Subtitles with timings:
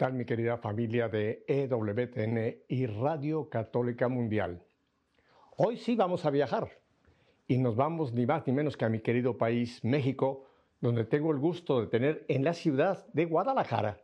[0.00, 4.62] tal mi querida familia de EWTN y Radio Católica Mundial?
[5.58, 6.70] Hoy sí vamos a viajar
[7.46, 10.46] y nos vamos ni más ni menos que a mi querido país, México,
[10.80, 14.00] donde tengo el gusto de tener en la ciudad de Guadalajara,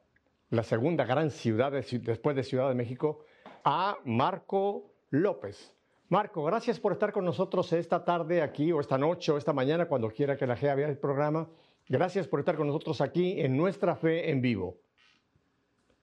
[0.51, 3.25] la segunda gran ciudad después de Ciudad de México,
[3.65, 5.73] a Marco López.
[6.11, 9.89] Marco, gracias por estar con nosotros esta tarde aquí o esta noche o esta mañana,
[9.89, 11.49] cuando quiera que la gente vea el programa.
[11.89, 14.77] Gracias por estar con nosotros aquí en Nuestra Fe en Vivo.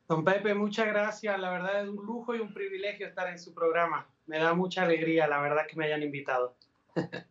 [0.08, 1.40] Don Pepe, muchas gracias.
[1.40, 4.08] La verdad es un lujo y un privilegio estar en su programa.
[4.26, 6.56] Me da mucha alegría, la verdad, que me hayan invitado.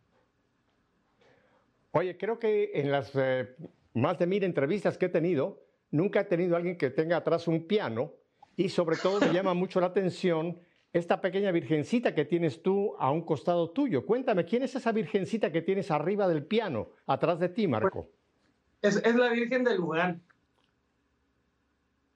[1.91, 3.55] Oye, creo que en las eh,
[3.93, 7.67] más de mil entrevistas que he tenido, nunca he tenido alguien que tenga atrás un
[7.67, 8.13] piano
[8.55, 10.59] y sobre todo me llama mucho la atención
[10.91, 14.05] esta pequeña virgencita que tienes tú a un costado tuyo.
[14.05, 18.09] Cuéntame, ¿quién es esa virgencita que tienes arriba del piano, atrás de ti, Marco?
[18.81, 20.21] Es, es la Virgen de Luján.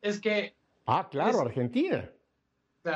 [0.01, 0.55] Es que...
[0.85, 2.09] Ah, claro, Argentina.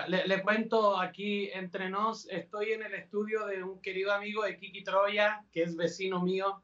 [0.07, 4.57] Le, le, cuento aquí entre nos, estoy en el estudio de un querido amigo de
[4.57, 6.61] Kiki Troya, que es vecino mío,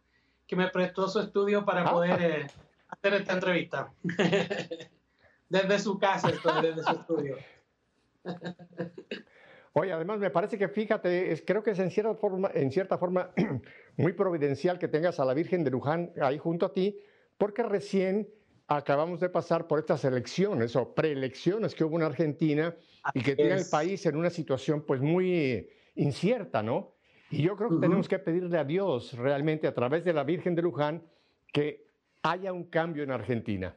[0.48, 1.92] que me prestó su estudio para ah.
[1.92, 2.48] poder eh,
[2.88, 3.92] hacer esta entrevista.
[5.50, 7.38] desde su casa estoy, desde su estudio.
[9.74, 12.98] Oye, además me parece que fíjate, es, creo que es en cierta forma, en cierta
[12.98, 13.32] forma
[13.98, 16.98] muy providencial que tengas a la Virgen de Luján ahí junto a ti,
[17.38, 18.28] porque recién
[18.68, 22.76] acabamos de pasar por estas elecciones o preelecciones que hubo en Argentina
[23.14, 26.94] y que tiene el país en una situación pues muy incierta, ¿no?
[27.30, 30.56] Y yo creo que tenemos que pedirle a Dios realmente a través de la Virgen
[30.56, 31.04] de Luján
[31.52, 31.88] que
[32.24, 33.76] haya un cambio en Argentina.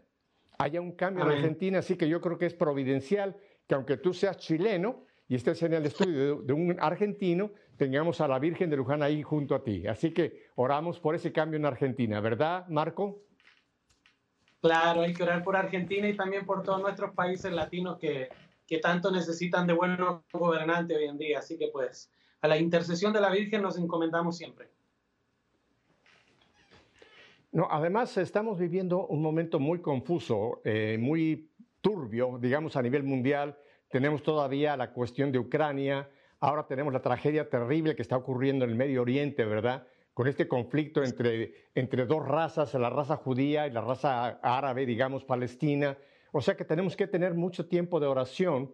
[0.59, 3.36] Haya un cambio en Argentina, así que yo creo que es providencial
[3.66, 8.28] que aunque tú seas chileno y estés en el estudio de, un argentino, tengamos a
[8.28, 9.86] la Virgen de Luján ahí junto a ti.
[9.86, 13.22] Así que oramos por ese cambio en Argentina, ¿verdad, Marco?
[14.60, 18.28] Claro, hay que orar por Argentina y también por todos nuestros países latinos que,
[18.66, 21.38] que tanto necesitan de buenos gobernantes hoy en día.
[21.38, 22.10] Así que pues
[22.41, 24.69] a la intercesión de la Virgen nos encomendamos siempre.
[27.53, 31.50] No, además estamos viviendo un momento muy confuso, eh, muy
[31.81, 33.59] turbio, digamos, a nivel mundial.
[33.88, 38.71] Tenemos todavía la cuestión de Ucrania, ahora tenemos la tragedia terrible que está ocurriendo en
[38.71, 39.87] el Medio Oriente, ¿verdad?
[40.20, 45.25] Con este conflicto entre, entre dos razas, la raza judía y la raza árabe, digamos,
[45.25, 45.97] palestina.
[46.32, 48.70] O sea que tenemos que tener mucho tiempo de oración.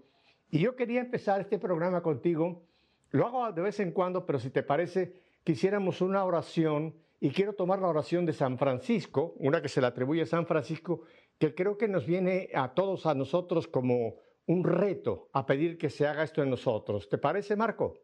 [0.51, 2.67] Y yo quería empezar este programa contigo.
[3.11, 7.53] Lo hago de vez en cuando, pero si te parece, quisiéramos una oración y quiero
[7.53, 11.03] tomar la oración de San Francisco, una que se le atribuye a San Francisco,
[11.39, 15.91] que creo que nos viene a todos, a nosotros, como un reto a pedir que
[15.91, 17.09] se haga esto en nosotros.
[17.09, 18.03] ¿Te parece, Marco?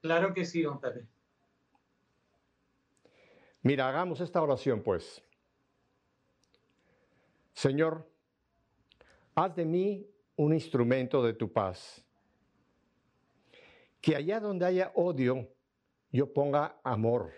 [0.00, 0.78] Claro que sí, don.
[3.62, 5.22] Mira, hagamos esta oración, pues.
[7.52, 8.08] Señor,
[9.34, 12.04] haz de mí un instrumento de tu paz.
[14.00, 15.48] Que allá donde haya odio,
[16.12, 17.32] yo ponga amor.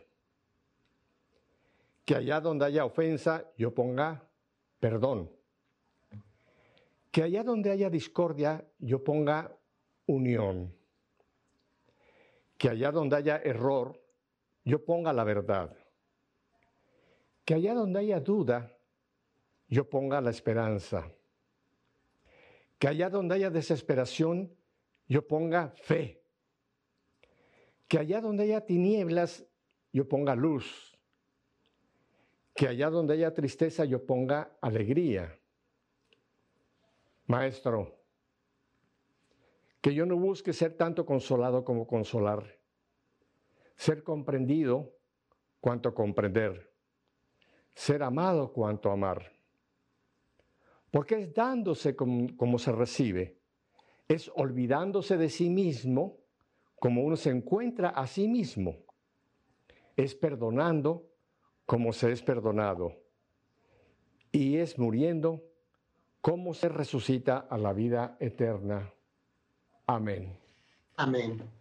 [2.05, 4.29] Que allá donde haya ofensa, yo ponga
[4.79, 5.31] perdón.
[7.11, 9.57] Que allá donde haya discordia, yo ponga
[10.07, 10.75] unión.
[12.59, 14.01] Que allá donde haya error,
[14.65, 15.77] yo ponga la verdad.
[17.45, 18.77] Que allá donde haya duda,
[19.69, 21.11] yo ponga la esperanza.
[22.79, 24.55] Que allá donde haya desesperación,
[25.07, 26.23] yo ponga fe.
[27.89, 29.45] Que allá donde haya tinieblas,
[29.93, 30.91] yo ponga luz
[32.61, 35.35] que allá donde haya tristeza yo ponga alegría.
[37.27, 38.05] Maestro,
[39.81, 42.59] que yo no busque ser tanto consolado como consolar,
[43.77, 44.95] ser comprendido
[45.61, 46.70] cuanto comprender,
[47.75, 49.33] ser amado cuanto amar.
[50.91, 53.39] Porque es dándose como, se recibe,
[54.09, 56.19] es olvidándose de sí mismo
[56.81, 58.77] como uno se encuentra a sí mismo,
[59.97, 61.07] es perdonando
[61.67, 62.97] como se es perdonado,
[64.33, 65.45] y es muriendo
[66.21, 68.93] como se resucita a la vida eterna.
[69.87, 70.37] Amén.
[70.97, 71.60] Amén.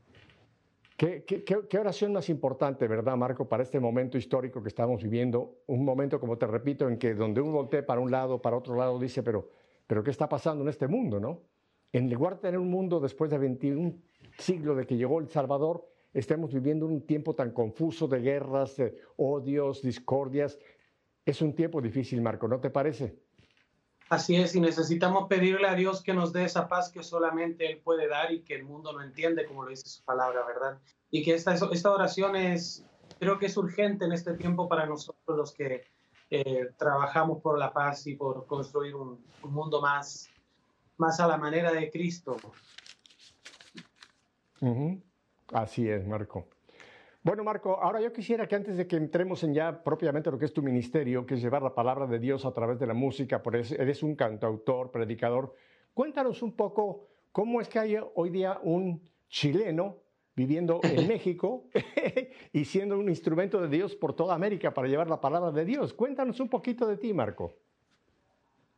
[0.99, 5.61] ¿Qué, qué, oración más importante, verdad, Marco, para este momento histórico que estamos viviendo?
[5.67, 8.75] Un momento, como te repito, en que donde uno voltea para un lado, para otro
[8.75, 9.49] lado, dice, pero,
[9.87, 11.43] pero ¿qué está pasando en este mundo, no?
[11.93, 13.93] En lugar de tener un mundo después de 21
[14.39, 18.97] siglos de que llegó el Salvador, estemos viviendo un tiempo tan confuso de guerras, de
[19.15, 20.59] odios, discordias.
[21.23, 23.17] Es un tiempo difícil, Marco, ¿no te parece?
[24.09, 27.77] Así es, y necesitamos pedirle a Dios que nos dé esa paz que solamente Él
[27.77, 30.79] puede dar y que el mundo no entiende, como lo dice su palabra, ¿verdad?
[31.11, 32.83] Y que esta, esta oración es,
[33.19, 35.83] creo que es urgente en este tiempo para nosotros los que
[36.31, 40.27] eh, trabajamos por la paz y por construir un, mundo más,
[40.97, 42.37] más a la manera de Cristo.
[45.53, 46.47] Así es, Marco.
[47.29, 50.45] Bueno, Marco, ahora yo quisiera que antes de que entremos en ya propiamente lo que
[50.45, 53.43] es tu ministerio, que es llevar la palabra de Dios a través de la música,
[53.43, 55.53] porque eres un cantautor, predicador,
[55.93, 59.97] cuéntanos un poco cómo es que hay hoy día un chileno
[60.35, 61.65] viviendo en México
[62.51, 65.93] y siendo un instrumento de Dios por toda América para llevar la palabra de Dios.
[65.93, 67.59] Cuéntanos un poquito de ti, Marco.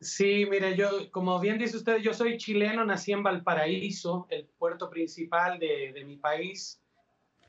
[0.01, 4.89] Sí, mire, yo, como bien dice usted, yo soy chileno, nací en Valparaíso, el puerto
[4.89, 6.80] principal de, de mi país,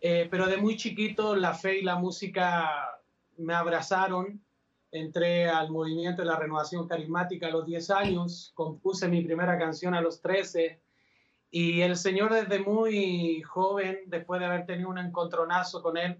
[0.04, 2.98] eh, pero de muy chiquito la fe y la música
[3.38, 4.42] me abrazaron.
[4.90, 9.94] Entré al movimiento de la renovación carismática a los 10 años, compuse mi primera canción
[9.94, 10.80] a los 13
[11.52, 16.18] y el Señor desde muy joven, después de haber tenido un encontronazo con Él,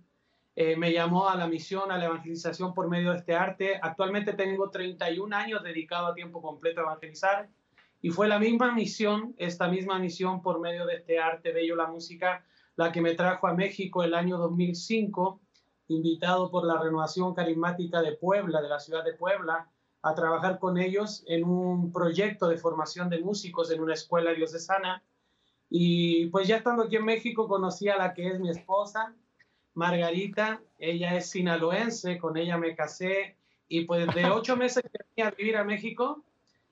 [0.55, 3.81] eh, me llamó a la misión, a la evangelización por medio de este arte.
[3.82, 7.49] Actualmente tengo 31 años dedicado a tiempo completo a evangelizar
[8.00, 11.88] y fue la misma misión, esta misma misión por medio de este arte bello, la
[11.88, 12.44] música,
[12.76, 15.40] la que me trajo a México el año 2005,
[15.88, 19.69] invitado por la Renovación Carismática de Puebla, de la ciudad de Puebla,
[20.02, 25.02] a trabajar con ellos en un proyecto de formación de músicos en una escuela diocesana.
[25.70, 29.14] Y pues ya estando aquí en México conocí a la que es mi esposa,
[29.74, 33.36] Margarita, ella es sinaloense, con ella me casé
[33.69, 36.22] y pues de ocho meses que venía a vivir a México,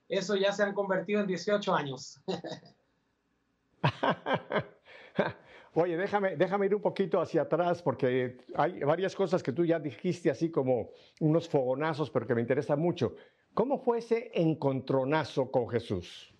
[0.09, 2.21] eso ya se han convertido en 18 años.
[5.75, 9.79] Oye, déjame, déjame ir un poquito hacia atrás porque hay varias cosas que tú ya
[9.79, 10.91] dijiste así como
[11.21, 13.15] unos fogonazos, pero que me interesa mucho.
[13.55, 16.35] ¿Cómo fue ese encontronazo con Jesús?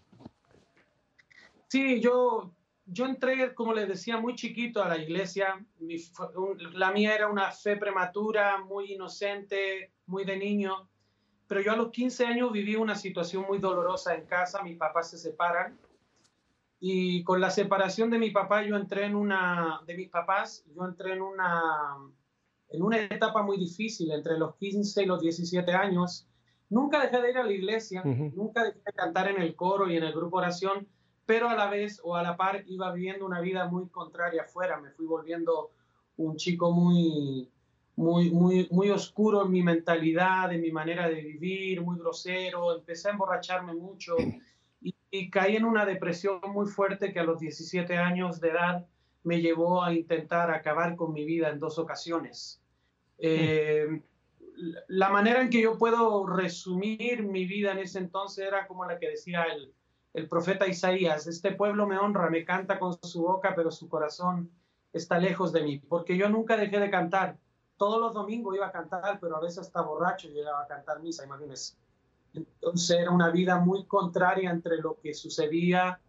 [1.69, 2.53] Sí, yo
[2.93, 5.65] yo entré, como les decía, muy chiquito a la iglesia.
[6.73, 10.89] la mía era una fe prematura, muy inocente, muy de niño.
[11.47, 14.63] Pero yo a los 15 años viví una situación muy dolorosa en casa.
[14.63, 15.79] Mis papás se separan.
[16.83, 20.87] Y con la separación de mi papá, yo entré en una, de mis papás, yo
[20.87, 21.95] entré en una,
[22.71, 26.27] en una etapa muy difícil entre los 15 y los 17 años.
[26.71, 29.97] Nunca dejé de ir a la iglesia, nunca dejé de cantar en el coro y
[29.97, 30.89] en el grupo oración,
[31.27, 34.81] pero a la vez o a la par iba viviendo una vida muy contraria afuera.
[34.81, 35.73] Me fui volviendo
[36.17, 37.51] un chico muy,
[37.97, 42.75] muy, muy, muy oscuro en mi mentalidad, en mi manera de vivir, muy grosero.
[42.75, 44.17] Empecé a emborracharme mucho
[45.11, 48.87] y, caí en una depresión muy fuerte que a los 17 años de edad
[49.23, 52.63] me llevó a intentar acabar con mi vida en dos ocasiones.
[53.19, 54.03] Eh,
[54.89, 58.99] la manera en que yo puedo resumir mi vida en ese entonces era como la
[58.99, 59.73] que decía el,
[60.13, 64.51] el profeta Isaías, este pueblo me honra, me canta con su boca, pero su corazón
[64.93, 67.39] está lejos de mí, porque yo nunca dejé de cantar.
[67.77, 71.25] Todos los domingos iba a cantar, pero a veces hasta borracho llegaba a cantar misa,
[71.25, 71.77] imagínense.
[72.35, 76.01] Entonces era una vida muy contraria entre lo que sucedía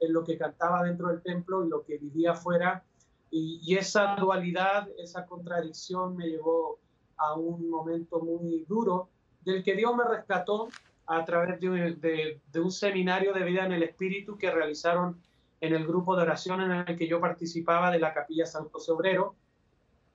[0.00, 2.84] en lo que cantaba dentro del templo y lo que vivía afuera.
[3.30, 6.78] Y, esa dualidad, esa contradicción me llevó
[7.18, 9.10] a un momento muy duro
[9.44, 10.68] del que Dios me rescató
[11.06, 15.20] a través de, un seminario de vida en el Espíritu que realizaron
[15.60, 19.34] en el grupo de oración en el que yo participaba de la Capilla Santo Sobrero.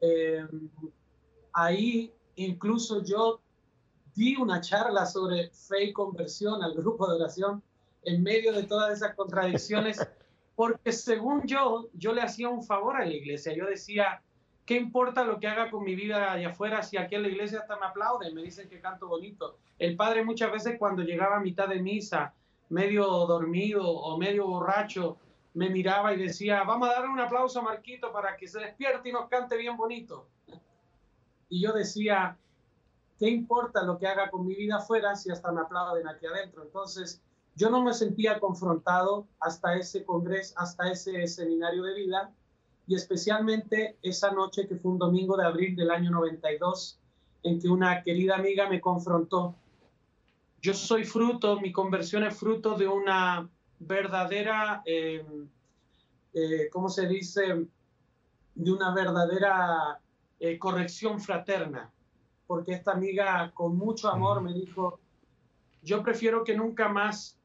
[0.01, 0.45] Eh,
[1.53, 3.41] ahí incluso yo
[4.15, 7.63] di una charla sobre fe y conversión al grupo de oración
[8.03, 9.99] en medio de todas esas contradicciones,
[10.55, 13.53] porque según yo, yo le hacía un favor a la iglesia.
[13.53, 14.21] Yo decía,
[14.65, 17.59] ¿Qué importa lo que haga con mi vida allá afuera si aquí en la iglesia
[17.59, 19.57] hasta me aplauden, me dicen que canto bonito?
[19.77, 22.33] El padre muchas veces cuando llegaba a mitad de misa,
[22.69, 25.17] medio dormido o medio borracho,
[25.53, 29.09] me miraba y decía, vamos a darle un aplauso a Marquito para que se despierte
[29.09, 30.27] y nos cante bien bonito.
[31.49, 32.37] Y yo decía,
[33.19, 36.63] ¿qué importa lo que haga con mi vida afuera si hasta me aplauden aquí adentro?
[36.63, 37.21] Entonces,
[37.55, 42.33] yo no me sentía confrontado hasta ese congreso, hasta ese seminario de vida
[42.87, 46.99] y especialmente esa noche que fue un domingo de abril del año 92,
[47.43, 49.55] en que una querida amiga me confrontó.
[50.61, 55.47] Yo soy fruto, mi conversión es fruto de una verdadera, em,
[56.33, 57.67] eh, ¿cómo se dice?
[58.55, 59.99] De una verdadera
[60.39, 61.92] eh, corrección fraterna,
[62.53, 64.99] porque esta amiga con mucho amor me dijo,
[65.81, 67.39] yo prefiero que nunca más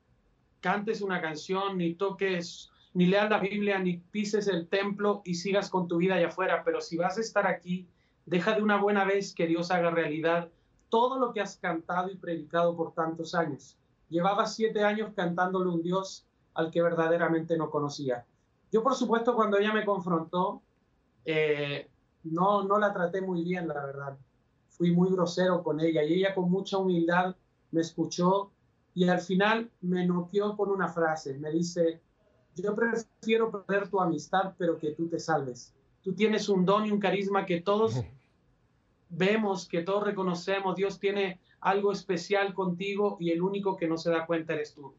[0.60, 5.70] cantes una canción ni toques ni leas la Biblia, ni pises el templo y sigas
[5.70, 7.88] con tu vida allá afuera, pero si vas a estar aquí,
[8.26, 10.50] deja de una buena vez que Dios haga realidad
[10.90, 13.78] todo lo que has cantado y predicado por tantos años.
[14.10, 18.26] Llevaba siete años cantándole un Dios al que verdaderamente no conocía.
[18.70, 20.60] Yo, por supuesto, cuando ella me confrontó,
[21.24, 21.88] eh,
[22.24, 24.18] no, no la traté muy bien, la verdad.
[24.78, 27.36] Fui muy grosero con ella y ella con mucha humildad
[27.70, 28.50] me escuchó
[28.94, 31.38] y al final me noqueó con una frase.
[31.38, 32.00] Me dice,
[32.56, 35.74] yo prefiero perder tu amistad, pero que tú te salves.
[36.02, 38.00] Tú tienes un don y un carisma que todos
[39.08, 40.74] vemos, que todos reconocemos.
[40.76, 44.94] Dios tiene algo especial contigo y el único que no se da cuenta eres tú.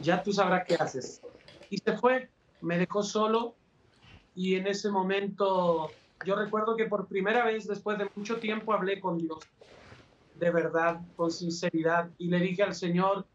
[0.00, 1.20] Ya tú sabrás qué haces.
[1.68, 3.54] Y se fue, me dejó solo
[4.34, 5.90] y en ese momento
[6.24, 9.38] yo recuerdo que por primera vez después de mucho tiempo hablé con Dios,
[10.34, 13.26] de verdad, con sinceridad, y le dije al Señor,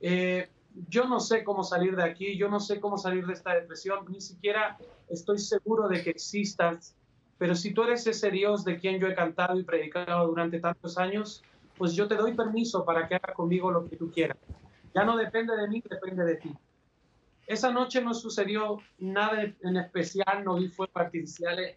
[0.00, 0.48] eh,
[0.88, 4.06] yo no sé cómo salir de aquí, yo no sé cómo salir de esta depresión,
[4.08, 6.94] ni siquiera estoy seguro de que existas,
[7.38, 10.98] pero si tú eres ese Dios de quien yo he cantado y predicado durante tantos
[10.98, 11.42] años,
[11.76, 14.36] pues yo te doy permiso para que hagas conmigo lo que tú quieras.
[14.94, 16.54] Ya no depende de mí, depende de ti.
[17.46, 21.74] Esa noche no sucedió nada en especial, no vi fuegos artificiales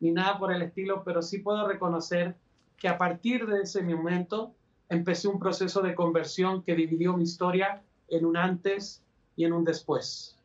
[0.00, 2.36] ni nada por el estilo, pero sí puedo reconocer
[2.76, 4.54] que a partir de ese momento
[4.88, 9.02] empecé un proceso de conversión que dividió mi historia en un antes
[9.36, 10.38] y en un después.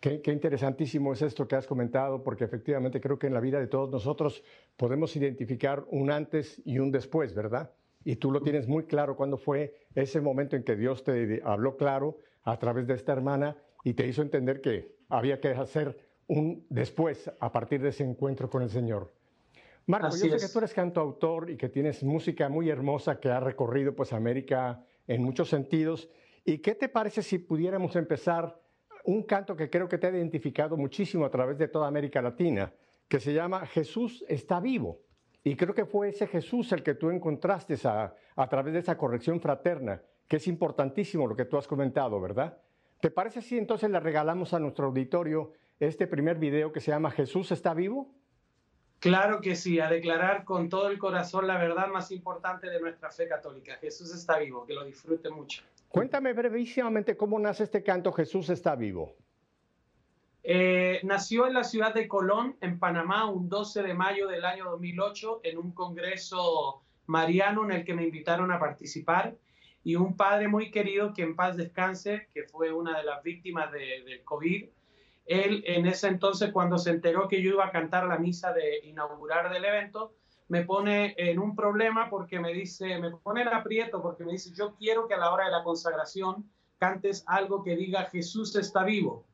[0.00, 3.66] Qué, interesantísimo es esto que has comentado, porque efectivamente creo que en la vida de
[3.66, 4.42] todos nosotros
[4.78, 7.70] podemos identificar un antes y un después, ¿verdad?
[8.02, 11.76] Y tú lo tienes muy claro cuando fue ese momento en que Dios te habló
[11.76, 16.64] claro a través de esta hermana y te hizo entender que había que hacer un
[16.68, 19.12] después a partir de ese encuentro con el Señor.
[19.86, 23.40] Marco, yo sé que tú eres cantautor y que tienes música muy hermosa que ha
[23.40, 26.08] recorrido pues América en muchos sentidos.
[26.44, 28.60] ¿Y qué te parece si pudiéramos empezar
[29.04, 32.72] un canto que creo que te ha identificado muchísimo a través de toda América Latina,
[33.08, 35.00] que se llama Jesús está vivo?
[35.42, 38.96] Y creo que fue ese Jesús el que tú encontraste a, a través de esa
[38.96, 42.56] corrección fraterna, que es importantísimo lo que tú has comentado, ¿verdad?
[43.00, 47.10] ¿Te parece si entonces le regalamos a nuestro auditorio este primer video que se llama
[47.10, 48.14] Jesús está vivo?
[49.00, 53.10] Claro que sí, a declarar con todo el corazón la verdad más importante de nuestra
[53.10, 53.76] fe católica.
[53.76, 55.62] Jesús está vivo, que lo disfrute mucho.
[55.88, 59.16] Cuéntame brevísimamente cómo nace este canto Jesús está vivo.
[60.42, 64.66] Eh, nació en la ciudad de Colón, en Panamá, un 12 de mayo del año
[64.70, 69.34] 2008, en un congreso mariano en el que me invitaron a participar.
[69.82, 73.72] Y un padre muy querido, que en paz descanse, que fue una de las víctimas
[73.72, 74.68] de, del COVID,
[75.30, 78.80] él en ese entonces, cuando se enteró que yo iba a cantar la misa de
[78.84, 80.12] inaugurar del evento,
[80.48, 84.50] me pone en un problema porque me dice, me pone en aprieto porque me dice,
[84.52, 88.82] yo quiero que a la hora de la consagración cantes algo que diga Jesús está
[88.82, 89.24] vivo.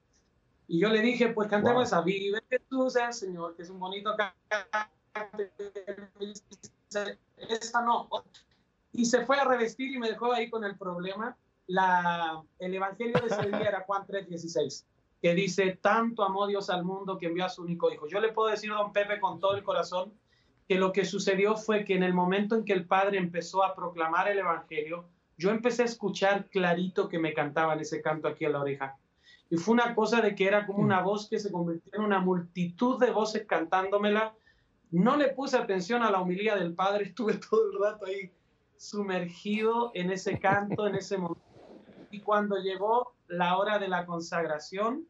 [0.69, 4.15] Y yo le dije, pues cantemos esa, vive Jesús el Señor, que es un bonito
[4.15, 5.51] cante.
[7.39, 8.11] Esa no.
[8.93, 11.39] Y se fue a revestir y me dejó ahí con el problema.
[11.69, 14.85] La, el evangelio de ese día era Juan 3:16
[15.21, 18.07] que dice, tanto amó Dios al mundo que envió a su único hijo.
[18.07, 20.13] Yo le puedo decir a don Pepe con todo el corazón
[20.69, 23.75] que lo que sucedió fue que en el momento en que el Padre empezó a
[23.75, 25.09] proclamar el Evangelio,
[25.39, 28.99] yo empecé a escuchar clarito que me cantaban ese canto aquí a la oreja.
[29.49, 32.19] Y fue una cosa de que era como una voz que se convirtió en una
[32.19, 34.35] multitud de voces cantándomela.
[34.91, 38.33] No le puse atención a la humilía del Padre, estuve todo el rato ahí
[38.77, 41.43] sumergido en ese canto, en ese momento.
[42.11, 45.07] Y cuando llegó la hora de la consagración.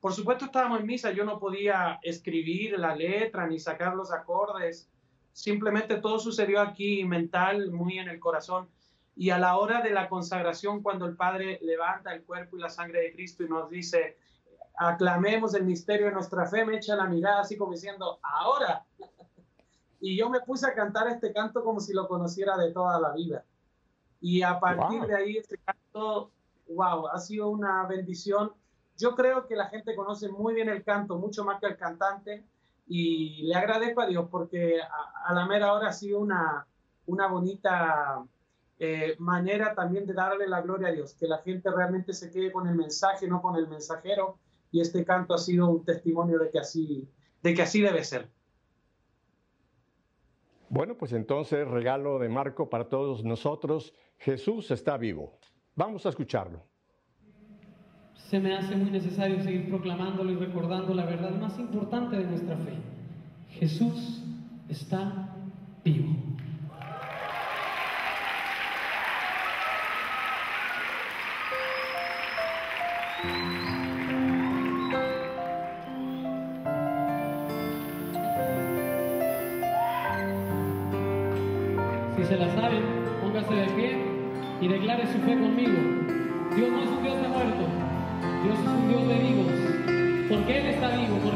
[0.00, 4.90] Por supuesto estábamos en misa, yo no podía escribir la letra ni sacar los acordes,
[5.32, 8.68] simplemente todo sucedió aquí mental, muy en el corazón.
[9.16, 12.70] Y a la hora de la consagración, cuando el Padre levanta el cuerpo y la
[12.70, 14.16] sangre de Cristo y nos dice,
[14.78, 18.84] aclamemos el misterio de nuestra fe, me echa la mirada así como diciendo, ahora.
[20.02, 23.12] Y yo me puse a cantar este canto como si lo conociera de toda la
[23.12, 23.44] vida.
[24.18, 26.32] Y a partir de ahí, este canto
[26.74, 28.52] wow, ha sido una bendición.
[28.96, 32.44] Yo creo que la gente conoce muy bien el canto, mucho más que el cantante,
[32.86, 36.66] y le agradezco a Dios porque a, la mera hora ha sido una,
[37.06, 38.24] una bonita
[38.78, 42.50] eh, manera también de darle la gloria a Dios, que la gente realmente se quede
[42.50, 44.38] con el mensaje, no con el mensajero,
[44.72, 47.08] y este canto ha sido un testimonio de que así,
[47.42, 48.28] de que así debe ser.
[50.68, 55.38] Bueno, pues entonces regalo de Marco para todos nosotros, Jesús está vivo.
[55.74, 56.62] Vamos a escucharlo.
[58.14, 62.56] Se me hace muy necesario seguir proclamándolo y recordando la verdad más importante de nuestra
[62.56, 62.74] fe.
[63.50, 64.22] Jesús
[64.68, 65.34] está
[65.84, 66.29] vivo.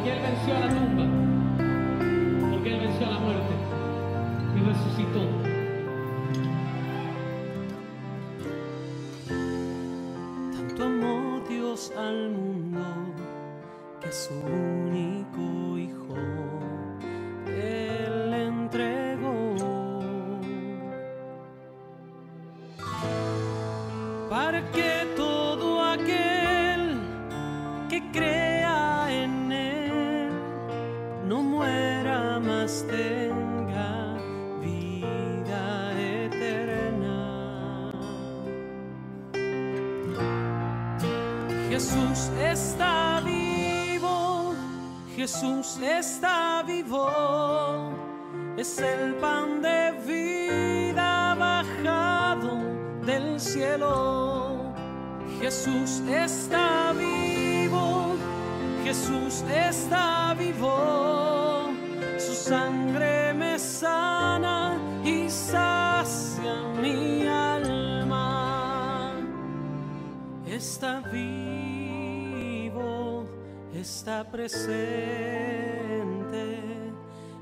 [0.05, 1.05] Porque Él venció a la tumba.
[2.51, 3.55] Porque Él venció a la muerte.
[4.55, 5.23] Y resucitó.
[10.53, 12.81] Tanto amó Dios al mundo
[14.03, 16.15] que su único hijo
[17.47, 19.55] Él entregó.
[24.29, 24.94] Para que
[32.89, 34.17] tenga
[34.61, 37.91] vida eterna.
[41.69, 44.55] Jesús está vivo,
[45.17, 47.91] Jesús está vivo,
[48.57, 52.61] es el pan de vida bajado
[53.05, 54.73] del cielo.
[55.41, 58.15] Jesús está vivo,
[58.85, 61.24] Jesús está vivo
[62.49, 69.15] sangre me sana y sacia mi alma.
[70.47, 72.15] Está vivo,
[73.75, 74.63] está presente,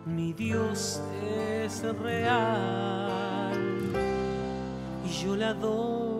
[0.06, 1.00] mi Dios
[1.64, 3.58] es real
[5.04, 6.11] y yo la doy.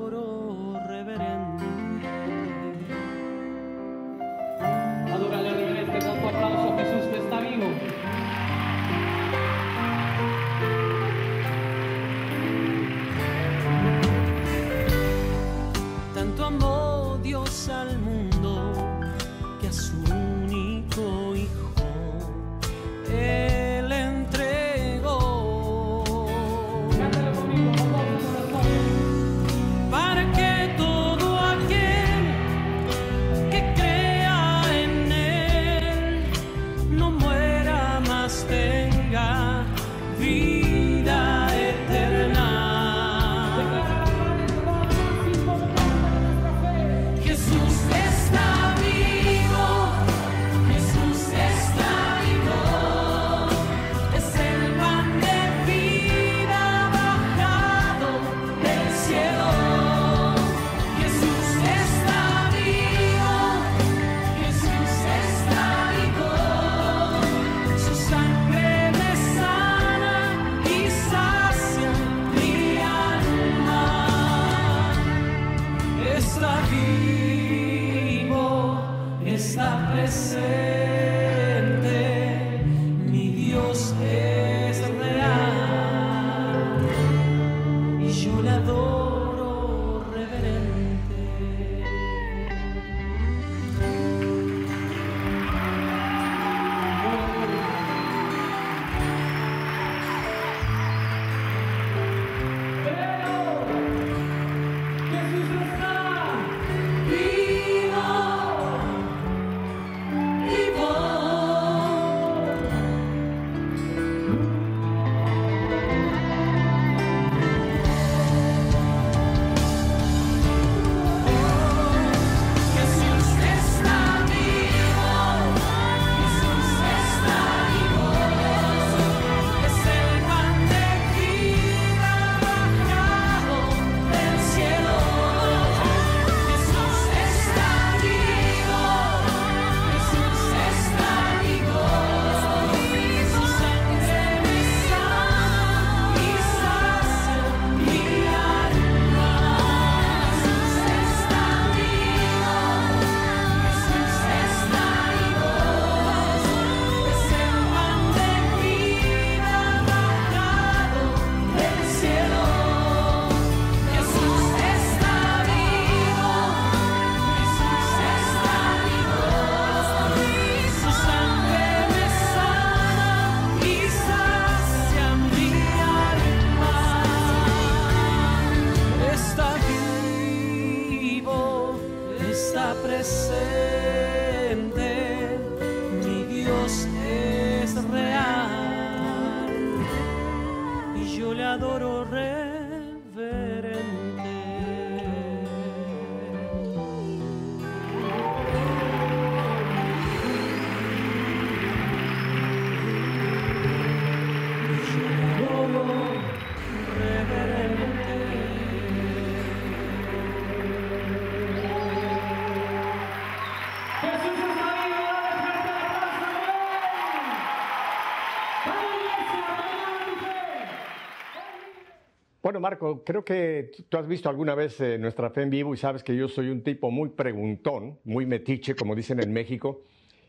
[222.62, 226.05] Marco, creo que tú has visto alguna vez eh, nuestra fe en vivo y sabes
[226.05, 229.83] que yo soy un tipo muy preguntón, muy metiche, como dicen en México.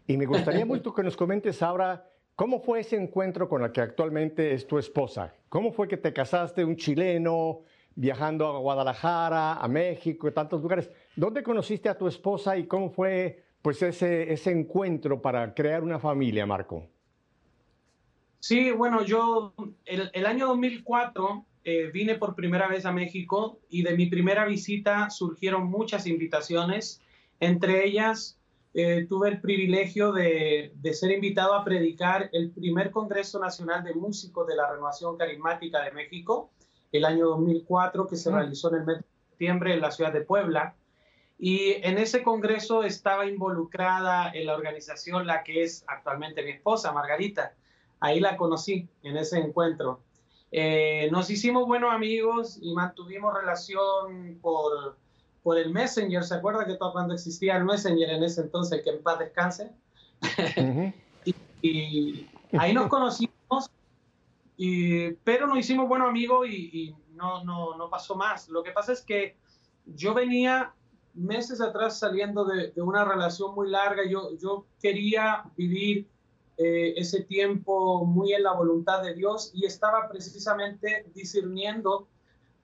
[0.07, 3.81] Y me gustaría mucho que nos comentes ahora cómo fue ese encuentro con la que
[3.81, 5.33] actualmente es tu esposa.
[5.47, 7.61] ¿Cómo fue que te casaste, un chileno,
[7.95, 10.89] viajando a Guadalajara, a México, y tantos lugares?
[11.15, 15.99] ¿Dónde conociste a tu esposa y cómo fue pues, ese, ese encuentro para crear una
[15.99, 16.87] familia, Marco?
[18.39, 19.53] Sí, bueno, yo
[19.85, 25.09] el año 2004 eh, vine por primera vez a México y de mi primera visita
[25.09, 27.01] surgieron muchas invitaciones.
[27.39, 28.37] Entre ellas,
[28.73, 33.93] eh, tuve el privilegio de, de, ser invitado a predicar el primer Congreso Nacional de
[33.93, 36.49] Músicos de la Renovación Carismática de México,
[36.91, 38.33] el año 2004, que se mm.
[38.33, 40.75] realizó en el mes de septiembre en la ciudad de Puebla.
[41.37, 46.91] Y en ese congreso estaba involucrada en la organización la que es actualmente mi esposa,
[46.91, 47.53] Margarita.
[47.99, 50.01] Ahí la conocí en ese encuentro.
[50.55, 54.95] Eh, nos hicimos buenos amigos y mantuvimos relación por,
[55.41, 56.23] por el Messenger.
[56.23, 59.71] ¿Se acuerda que todo cuando existía el Messenger en ese entonces, que en paz descanse?
[61.63, 63.71] y, ahí nos conocimos,
[64.55, 68.47] y, pero nos hicimos buenos amigos y, y no, no, no, pasó más.
[68.47, 69.35] Lo que pasa es que
[69.87, 70.71] yo venía
[71.15, 74.03] meses atrás saliendo de, de una relación muy larga.
[74.07, 76.07] Yo, yo quería vivir
[76.57, 82.07] eh, ese tiempo muy en la voluntad de Dios y estaba precisamente discerniendo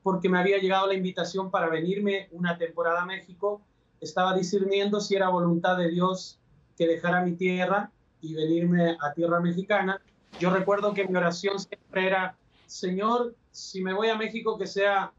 [0.04, 3.62] porque me había llegado la invitación para venirme una temporada a México,
[4.00, 6.40] estaba discerniendo si era voluntad de Dios
[6.78, 10.02] que dejara mi tierra y venirme a tierra mexicana.
[10.40, 15.12] Yo recuerdo que mi oración siempre era, Señor, si me voy a México, que sea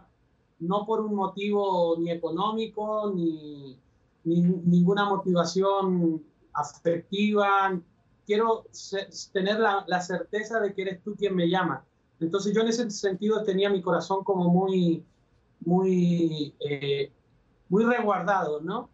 [0.60, 3.76] no por un motivo ni económico, ni,
[4.24, 7.78] ni ninguna motivación afectiva,
[8.30, 8.64] quiero
[9.32, 11.84] tener la, certeza de que eres tú quien me llama.
[12.20, 15.04] Entonces yo en ese sentido tenía mi corazón como muy,
[15.64, 17.10] muy, eh,
[17.68, 18.88] muy resguardado, ¿no?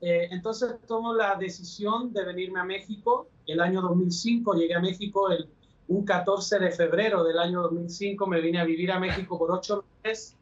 [0.00, 3.28] Eh, entonces tomo la decisión de venirme a México.
[3.46, 5.50] El año 2005 llegué a México el,
[5.88, 8.26] un 14 de febrero del año 2005.
[8.26, 10.34] Me vine a vivir a México por ocho meses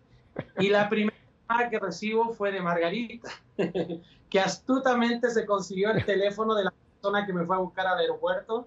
[0.60, 1.16] y la primera
[1.68, 3.28] que recibo fue de Margarita,
[4.30, 6.74] que astutamente se consiguió el teléfono de la
[7.26, 8.66] que me fue a buscar al aeropuerto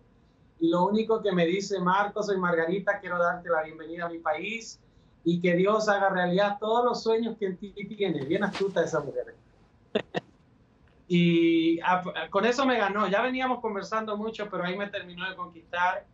[0.60, 4.20] y lo único que me dice, Marcos, soy Margarita, quiero darte la bienvenida a mi
[4.20, 4.80] país
[5.24, 8.26] y que Dios haga realidad todos los sueños que en ti tiene.
[8.26, 9.36] Bien astuta esa mujer.
[11.08, 11.80] y
[12.30, 13.08] con eso me ganó.
[13.08, 16.06] Ya veníamos conversando mucho, pero ahí me terminó de conquistar.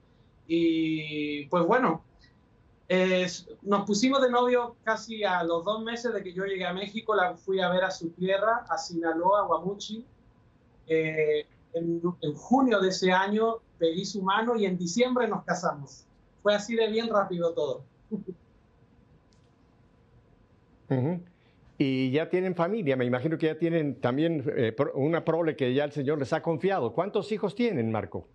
[0.48, 2.04] Y pues bueno,
[3.64, 7.16] nos pusimos de novio casi a los dos meses de que yo llegué a México.
[7.16, 10.06] La fui a ver a su tierra, a Sinaloa, Guamuchi.
[10.86, 12.02] Eh, en,
[12.36, 16.06] junio de ese año pedí su mano y en diciembre nos casamos.
[16.42, 17.84] Fue así de bien rápido todo.
[21.78, 25.84] Y ya tienen familia, me imagino que ya tienen también eh, una prole que ya
[25.84, 26.94] el Señor les ha confiado.
[26.94, 28.28] ¿Cuántos hijos tienen, Marco?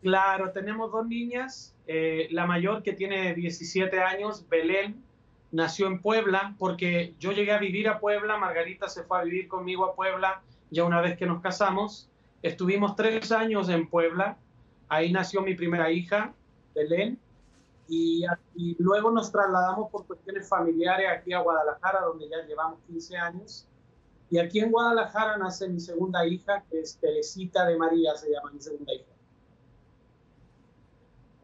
[0.00, 1.76] Claro, tenemos dos niñas.
[1.86, 5.02] Eh, la mayor que tiene 17 años, Belén,
[5.50, 9.48] nació en Puebla porque yo llegué a vivir a Puebla, Margarita se fue a vivir
[9.48, 12.08] conmigo a Puebla ya una vez que nos casamos
[12.42, 14.36] Estuvimos tres años en Puebla,
[14.88, 16.34] ahí nació mi primera hija,
[16.74, 17.18] Belén,
[17.88, 18.24] y,
[18.56, 23.66] y, luego nos trasladamos por cuestiones familiares aquí a Guadalajara, donde ya llevamos 15 años.
[24.30, 28.50] Y aquí en Guadalajara nace mi segunda hija, que es Teresita de María, se llama
[28.50, 29.12] mi segunda hija.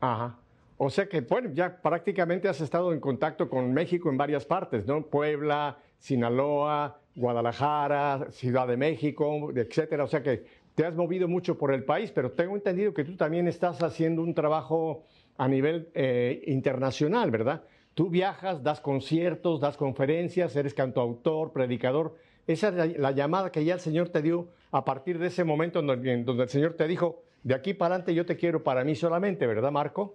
[0.00, 0.38] Ajá.
[0.78, 4.86] O sea que, bueno, ya prácticamente has estado en contacto con México en varias partes,
[4.86, 5.04] ¿no?
[5.04, 10.04] Puebla, Sinaloa, Guadalajara, Ciudad de México, etcétera.
[10.04, 10.46] O sea que
[10.78, 14.22] te has movido mucho por el país, pero tengo entendido que tú también estás haciendo
[14.22, 15.02] un trabajo
[15.36, 17.64] a nivel eh, internacional, ¿verdad?
[17.94, 22.14] Tú viajas, das conciertos, das conferencias, eres cantautor, predicador.
[22.46, 25.80] Esa es la, llamada que ya el Señor te dio a partir de ese momento
[25.80, 28.94] en donde, el Señor te dijo, de aquí para adelante yo te quiero para mí
[28.94, 30.14] solamente, ¿verdad, Marco?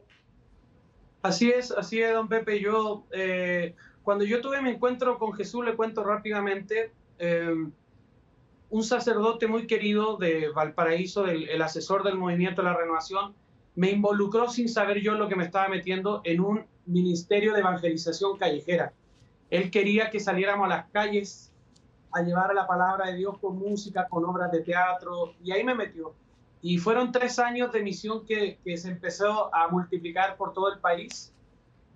[1.23, 2.62] Así es, así es, don Pepe.
[2.62, 7.54] Yo, eh, cuando yo tuve mi encuentro con Jesús, le cuento rápidamente, eh,
[8.73, 13.36] un sacerdote muy querido de Valparaíso, el, asesor del movimiento de la renovación,
[13.75, 18.36] me involucró sin saber yo lo que me estaba metiendo en un ministerio de evangelización
[18.39, 18.91] callejera.
[19.51, 21.51] Él quería que saliéramos a las calles
[22.13, 25.75] a llevar la palabra de Dios con música, con obras de teatro, y ahí me
[25.75, 26.15] metió.
[26.63, 30.79] Y fueron tres años de misión que, que se empezó a multiplicar por todo el
[30.79, 31.31] país.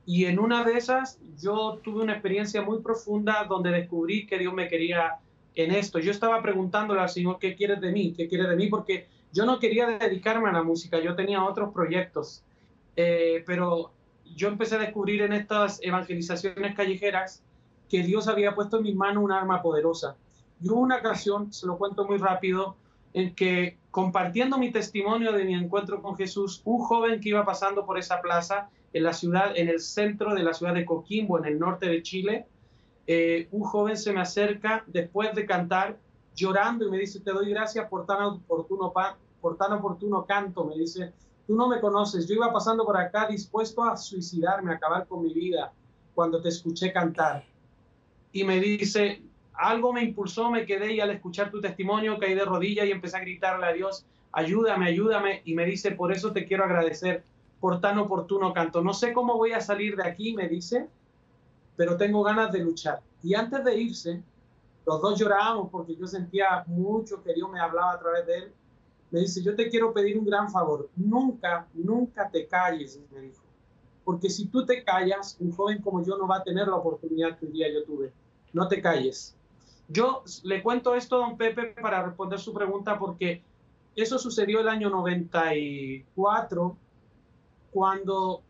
[0.06, 4.54] Y en una de esas yo tuve una experiencia muy profunda donde descubrí que Dios
[4.54, 5.22] me quería
[5.58, 6.00] en esto.
[6.00, 8.13] Yo estaba preguntándole al Señor, ¿qué quiere de mí?
[8.15, 8.67] ¿Qué quiere de mí?
[8.67, 12.43] Porque yo no quería dedicarme a la música, yo tenía otros proyectos.
[12.96, 13.91] Eh, pero
[14.36, 17.43] yo empecé a descubrir en estas evangelizaciones callejeras
[17.89, 20.15] que Dios había puesto en mis manos un arma poderosa.
[20.62, 22.76] Y hubo una ocasión, se lo cuento muy rápido,
[23.13, 27.86] en que compartiendo mi testimonio de mi encuentro con Jesús, un joven que iba pasando
[27.86, 31.46] por esa plaza en la ciudad, en el centro de la ciudad de Coquimbo, en
[31.46, 32.46] el norte de Chile,
[33.08, 35.98] eh, un joven se me acerca después de cantar
[36.36, 38.93] llorando y me dice, te doy gracias por tan oportuno,
[39.41, 41.13] por tan oportuno canto, me dice,
[41.48, 45.24] tú no me conoces, yo iba pasando por acá dispuesto a suicidarme, a acabar con
[45.24, 45.72] mi vida
[46.13, 47.46] cuando te escuché cantar.
[48.34, 52.46] Y me dice, algo me impulsó, me quedé y al escuchar tu testimonio caí de
[52.46, 55.41] rodillas y empecé a gritarle a Dios, ayúdame, ayúdame.
[55.46, 57.24] Y me dice, por eso te quiero agradecer
[57.60, 58.84] por tan oportuno canto.
[58.84, 60.88] No sé cómo voy a salir de aquí, me dice,
[61.78, 63.00] pero tengo ganas de luchar.
[63.24, 64.24] Y antes de irse,
[64.86, 68.54] los dos llorábamos porque yo sentía mucho que Dios me hablaba a través de él.
[69.12, 70.90] Me dice, yo te quiero pedir un gran favor.
[70.96, 73.44] Nunca, nunca te calles, me dijo.
[74.04, 77.38] Porque si tú te callas, un joven como yo no va a tener la oportunidad
[77.38, 78.12] que un día yo tuve.
[78.54, 79.36] No te calles.
[79.88, 83.42] Yo le cuento esto a don Pepe para responder su pregunta porque
[83.96, 86.78] eso sucedió el año 94,
[87.72, 88.44] cuando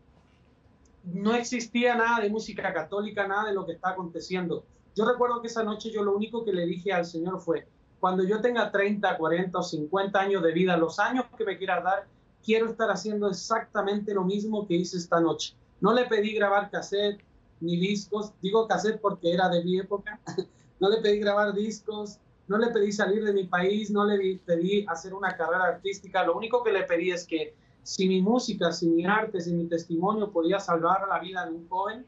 [1.12, 4.64] no existía nada de música católica, nada de lo que está aconteciendo.
[4.94, 7.66] Yo recuerdo que esa noche yo lo único que le dije al Señor fue,
[8.00, 11.82] cuando yo tenga 30, 40 o 50 años de vida, los años que me quieras
[11.82, 12.06] dar,
[12.44, 15.54] quiero estar haciendo exactamente lo mismo que hice esta noche.
[15.80, 17.20] No le pedí grabar cassette
[17.60, 20.20] ni discos, digo cassette porque era de mi época,
[20.80, 24.84] no le pedí grabar discos, no le pedí salir de mi país, no le pedí
[24.88, 28.88] hacer una carrera artística, lo único que le pedí es que si mi música, si
[28.88, 32.04] mi arte, si mi testimonio podía salvar la vida de un joven,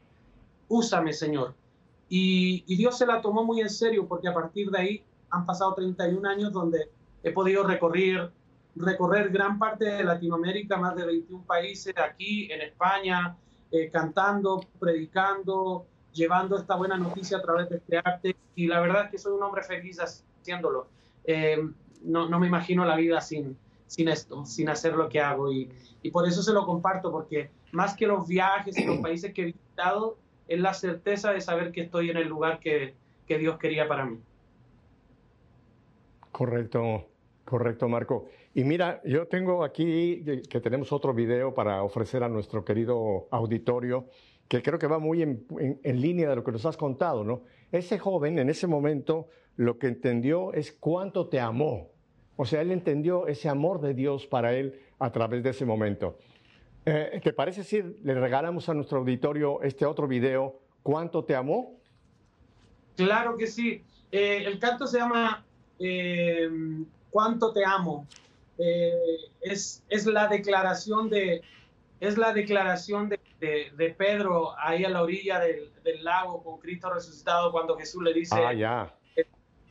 [0.67, 1.53] úsame, Señor.
[2.13, 5.73] Y, Dios se la tomó muy en serio porque a partir de ahí han pasado
[5.73, 6.89] 31 años donde
[7.23, 8.31] he podido recorrer,
[8.75, 13.37] recorrer gran parte de Latinoamérica, más de 21 países, aquí en España,
[13.71, 18.35] eh, cantando, predicando, llevando esta buena noticia a través de este arte.
[18.55, 20.87] Y la verdad es que soy un hombre feliz haciéndolo.
[21.23, 21.57] Eh,
[22.03, 23.57] no, no, me imagino la vida sin,
[23.91, 25.51] sin esto, sin hacer lo que hago.
[25.51, 25.69] Y,
[26.01, 29.41] y, por eso se lo comparto, porque más que los viajes y los países que
[29.41, 32.95] he visitado, es la certeza de saber que estoy en el lugar que,
[33.27, 34.17] que Dios quería para mí.
[36.31, 37.09] Correcto,
[37.43, 38.29] correcto, Marco.
[38.53, 44.07] Y mira, yo tengo aquí que tenemos otro video para ofrecer a nuestro querido auditorio
[44.47, 45.45] que creo que va muy en,
[45.83, 47.43] línea de lo que nos has contado, ¿no?
[47.73, 49.27] Ese joven en ese momento
[49.57, 51.90] lo que entendió es cuánto te amó.
[52.41, 56.17] O sea, él entendió ese amor de Dios para él a través de ese momento.
[56.87, 61.77] Eh, ¿Te parece si le regalamos a nuestro auditorio este otro video, ¿Cuánto te amó?
[62.95, 63.83] Claro que sí.
[64.11, 65.45] Eh, el canto se llama
[65.77, 66.49] eh,
[67.11, 68.07] ¿Cuánto te amo?
[68.57, 71.43] es, es la declaración de,
[71.99, 76.91] es la declaración de, de, Pedro ahí a la orilla del, del, lago con Cristo
[76.91, 78.95] resucitado cuando Jesús le dice, ah, ya.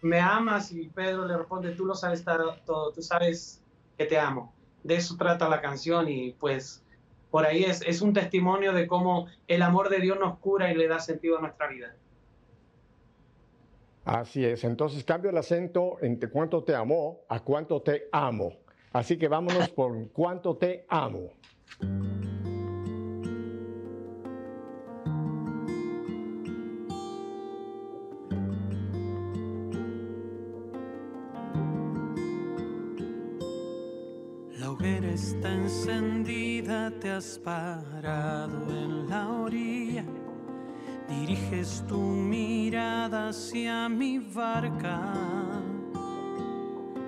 [0.02, 2.24] Me amas y Pedro le responde, tú lo sabes
[2.64, 3.62] todo, tú sabes
[3.96, 4.54] que te amo.
[4.82, 6.82] De eso trata la canción y pues
[7.30, 10.76] por ahí es, es un testimonio de cómo el amor de Dios nos cura y
[10.76, 11.94] le da sentido a nuestra vida.
[14.04, 18.54] Así es, entonces cambio el acento entre cuánto te amó a cuánto te amo.
[18.92, 21.32] Así que vámonos por cuánto te amo.
[37.00, 40.04] Te has parado en la orilla.
[41.08, 45.00] Diriges tu mirada hacia mi barca.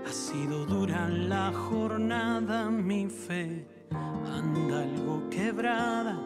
[0.07, 6.19] Ha sido dura la jornada, mi fe anda algo quebrada.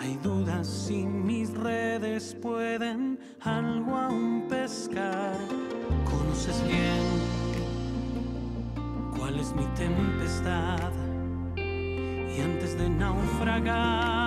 [0.00, 5.38] Hay dudas si mis redes pueden algo aún pescar.
[6.04, 7.02] Conoces bien
[9.16, 10.97] cuál es mi tempestad.
[12.40, 14.18] Antes de naufragar,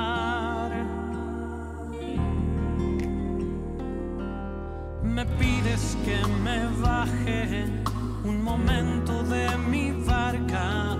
[5.04, 7.68] me pides que me baje
[8.24, 10.98] un momento de mi barca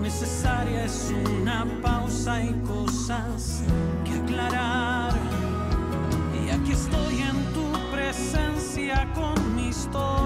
[0.00, 3.62] necesaria es una pausa y cosas
[4.04, 5.12] que aclarar.
[6.44, 10.23] Y aquí estoy en tu presencia con mi historia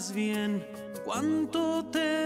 [0.00, 0.64] sabes bien
[1.04, 2.19] cuánto te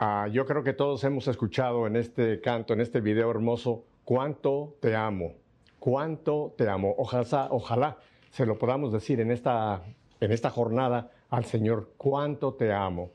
[0.00, 4.76] Ah, yo creo que todos hemos escuchado en este canto, en este video hermoso, cuánto
[4.80, 5.34] te amo,
[5.80, 6.94] cuánto te amo.
[6.96, 7.98] Ojalá, ojalá
[8.30, 9.82] se lo podamos decir en esta,
[10.20, 13.10] en esta jornada al Señor, cuánto te amo.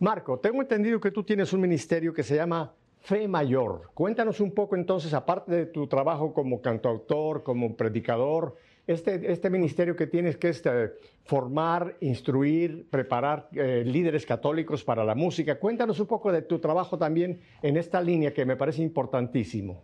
[0.00, 3.92] Marco, tengo entendido que tú tienes un ministerio que se llama Fe Mayor.
[3.94, 8.56] Cuéntanos un poco entonces, aparte de tu trabajo como cantautor, como predicador,
[8.86, 10.92] este, este ministerio que tienes que es eh,
[11.24, 15.58] formar, instruir, preparar eh, líderes católicos para la música.
[15.58, 19.82] Cuéntanos un poco de tu trabajo también en esta línea que me parece importantísimo.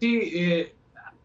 [0.00, 0.74] Sí, eh,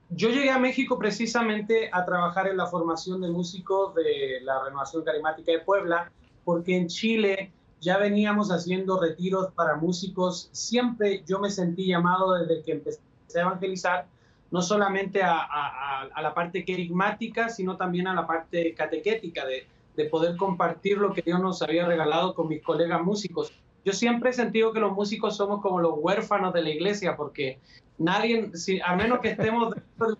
[0.09, 5.03] yo llegué a México precisamente a trabajar en la formación de músicos de la Renovación
[5.03, 6.11] Carismática de Puebla,
[6.43, 10.49] porque en Chile ya veníamos haciendo retiros para músicos.
[10.51, 12.99] Siempre yo me sentí llamado desde que empecé
[13.35, 14.07] a evangelizar,
[14.51, 19.67] no solamente a, a, a la parte querigmática, sino también a la parte catequética, de,
[19.95, 23.51] de poder compartir lo que Dios nos había regalado con mis colegas músicos.
[23.85, 27.59] Yo siempre he sentido que los músicos somos como los huérfanos de la iglesia, porque
[27.97, 30.17] nadie, si, a menos que estemos dentro de,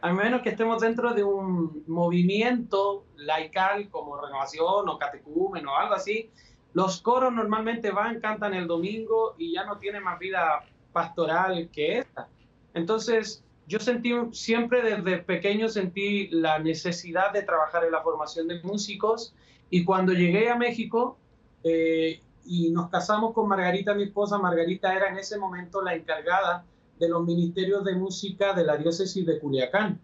[0.00, 5.94] a menos que estemos dentro de un movimiento laical como renovación o catecumen o algo
[5.94, 6.30] así,
[6.74, 10.62] los coros normalmente van, cantan el domingo y ya no tienen más vida
[10.92, 12.28] pastoral que esta.
[12.74, 18.62] Entonces, yo sentí siempre desde pequeño sentí la necesidad de trabajar en la formación de
[18.62, 19.34] músicos
[19.70, 21.18] y cuando llegué a México
[21.64, 26.64] eh, y nos casamos con Margarita, mi esposa, Margarita era en ese momento la encargada
[27.00, 30.00] de los ministerios de música de la diócesis de Culiacán.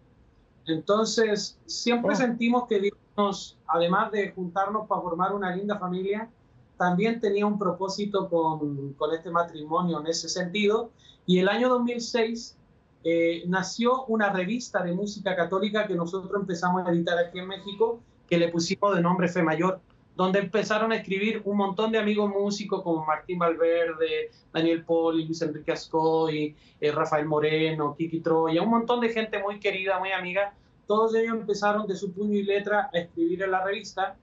[0.67, 2.17] Entonces, siempre Oh.
[2.17, 6.29] sentimos que Dios nos, además de juntarnos para formar una linda familia,
[6.77, 10.91] también tenía un propósito con, con este matrimonio en ese sentido.
[11.25, 12.57] Y el año 2006
[13.03, 18.01] eh, nació una revista de música católica que nosotros empezamos a editar aquí en México,
[18.27, 19.81] que le pusimos de nombre Fe Mayor,
[20.15, 25.41] donde empezaron a escribir un montón de amigos músicos como Martín Valverde, Daniel Poli, Luis
[25.41, 30.53] Enrique Ascoy, eh, Rafael Moreno, Kiki Troya, un montón de gente muy querida, muy amiga.
[30.87, 34.15] Todos ellos empezaron de su puño y letra a escribir en la revista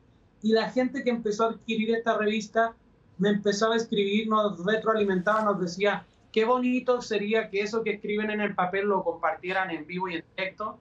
[0.42, 2.74] y la gente que empezó a adquirir esta revista
[3.18, 8.30] me empezaba a escribir, nos retroalimentaba, nos decía, qué bonito sería que eso que escriben
[8.30, 10.78] en el papel lo compartieran en vivo y en directo.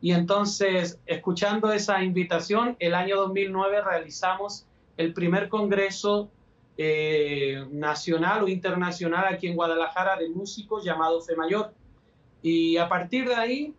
[0.00, 6.28] Y entonces, escuchando esa invitación, el año 2009 realizamos el primer congreso
[6.76, 11.72] eh, nacional o internacional aquí en Guadalajara de músicos llamado Fe Mayor.
[12.42, 13.74] Y a partir de ahí,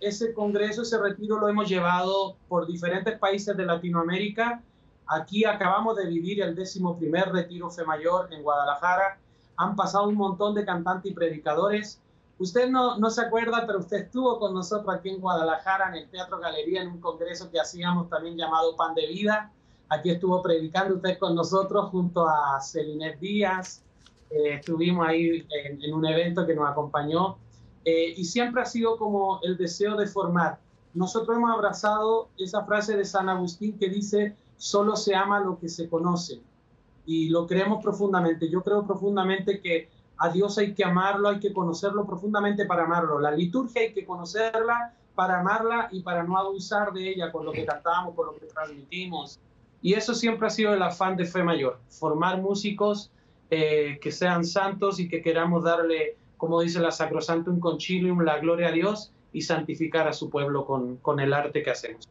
[0.00, 4.62] ese congreso, ese retiro lo hemos llevado por diferentes países de Latinoamérica.
[5.06, 9.18] Aquí acabamos de vivir el décimo primer retiro Fe Mayor en Guadalajara.
[9.60, 12.00] Han pasado un montón de cantantes y predicadores.
[12.38, 16.08] Usted no, no se acuerda, pero usted estuvo con nosotros aquí en Guadalajara, en el
[16.08, 19.52] Teatro Galería, en un congreso que hacíamos también llamado Pan de Vida.
[19.90, 23.82] Aquí estuvo predicando usted con nosotros junto a Celinet Díaz.
[24.30, 27.36] Eh, estuvimos ahí en, en, un evento que nos acompañó.
[27.84, 30.58] Eh, y siempre ha sido como el deseo de formar.
[30.94, 35.68] Nosotros hemos abrazado esa frase de San Agustín que dice, solo se ama lo que
[35.68, 36.40] se conoce.
[37.10, 38.48] Y lo creemos profundamente.
[38.48, 43.18] Yo creo profundamente que a Dios hay que amarlo, hay que conocerlo profundamente para amarlo.
[43.18, 47.50] La liturgia hay que conocerla para amarla y para no abusar de ella con lo
[47.50, 49.40] que cantamos, con lo que transmitimos.
[49.82, 53.10] Y eso siempre ha sido el afán de Fe Mayor, formar músicos
[53.50, 58.68] eh, que sean santos y que queramos darle, como dice la Sacrosantum Concilium, la gloria
[58.68, 62.08] a Dios y santificar a su pueblo con, con el arte que hacemos.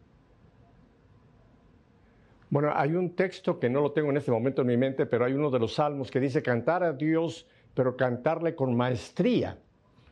[2.50, 5.26] Bueno, hay un texto que no lo tengo en este momento en mi mente, pero
[5.26, 7.46] hay uno de los salmos que dice cantar a Dios,
[7.76, 9.60] pero cantarle con maestría.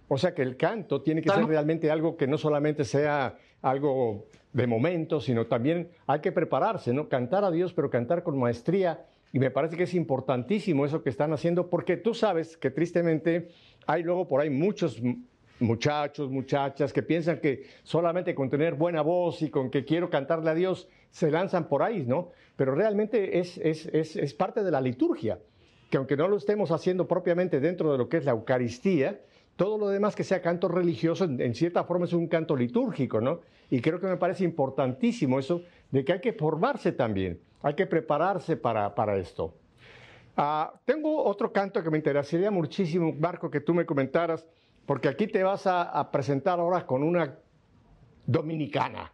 [0.07, 4.27] O sea que el canto tiene que ser realmente algo que no solamente sea algo
[4.53, 7.09] de momento, sino también hay que prepararse, ¿no?
[7.09, 9.05] Cantar a Dios, pero cantar con maestría.
[9.33, 13.49] Y me parece que es importantísimo eso que están haciendo, porque tú sabes que tristemente
[13.87, 15.01] hay luego por ahí muchos
[15.59, 20.49] muchachos, muchachas que piensan que solamente con tener buena voz y con que quiero cantarle
[20.49, 22.31] a Dios se lanzan por ahí, ¿no?
[22.55, 25.39] Pero realmente es, es, es, parte de la liturgia,
[25.89, 29.21] que aunque no lo estemos haciendo propiamente dentro de lo que es la Eucaristía,
[29.55, 33.41] todo lo demás que sea canto religioso, en, cierta forma es un canto litúrgico, ¿no?
[33.69, 37.87] Y creo que me parece importantísimo eso de que hay que formarse también, hay que
[37.87, 39.53] prepararse para, para esto.
[40.37, 44.45] Uh, tengo otro canto que me interesaría muchísimo, Marco, que tú me comentaras,
[44.87, 47.37] porque aquí te vas a, a presentar ahora con una
[48.25, 49.13] dominicana,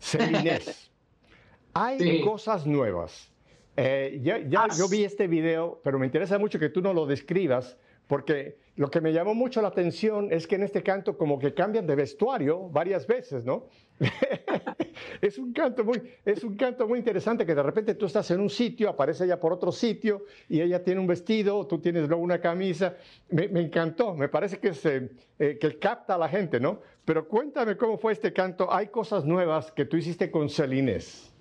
[0.00, 0.90] Celinés.
[1.74, 2.20] Hay sí.
[2.22, 3.30] cosas nuevas.
[3.76, 7.06] Eh, ya, ya yo vi este video, pero me interesa mucho que tú no lo
[7.06, 11.38] describas, porque lo que me llamó mucho la atención es que en este canto como
[11.38, 13.68] que cambian de vestuario varias veces, ¿no?
[15.20, 18.40] es, un canto muy, es un canto muy interesante que de repente tú estás en
[18.40, 22.22] un sitio, aparece ella por otro sitio y ella tiene un vestido, tú tienes luego
[22.22, 22.96] una camisa.
[23.30, 26.80] Me, encantó, me parece que, se, eh, que capta a la gente, ¿no?
[27.04, 28.72] Pero cuéntame cómo fue este canto.
[28.72, 31.32] Hay cosas nuevas que tú hiciste con Celines.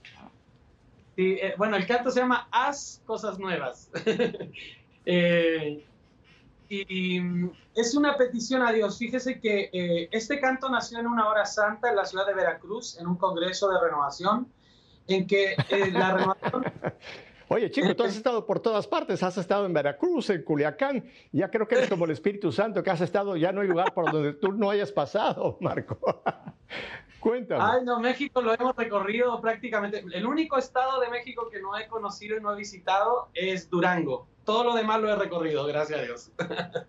[1.18, 3.91] Eh, bueno, el canto se llama Haz Cosas Nuevas.
[5.05, 5.84] eh,
[6.72, 7.22] y
[7.76, 8.98] es una petición a Dios.
[8.98, 12.98] Fíjese que eh, este canto nació en una hora santa en la ciudad de Veracruz,
[12.98, 14.48] en un congreso de renovación,
[15.08, 16.64] en que eh, la renovación...
[17.54, 21.52] Oye, chico, tú has estado por todas partes, has estado en Veracruz, en Culiacán, ya
[21.52, 24.10] creo que eres como el Espíritu Santo, que has estado, ya no hay lugar por
[24.10, 25.99] donde tú no hayas pasado, Marco.
[27.20, 27.62] Cuéntame.
[27.62, 30.04] Ay, no, México lo hemos recorrido prácticamente.
[30.14, 34.28] El único estado de México que no he conocido y no he visitado es Durango.
[34.45, 36.32] Todo lo demás lo he recorrido, gracias a Dios.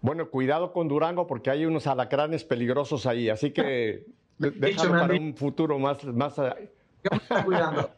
[0.00, 4.04] Bueno, cuidado con Durango porque hay unos alacranes peligrosos ahí, así que
[4.36, 6.04] déjalo para un futuro más...
[6.04, 6.36] más...
[6.36, 7.90] Yo me estoy cuidando.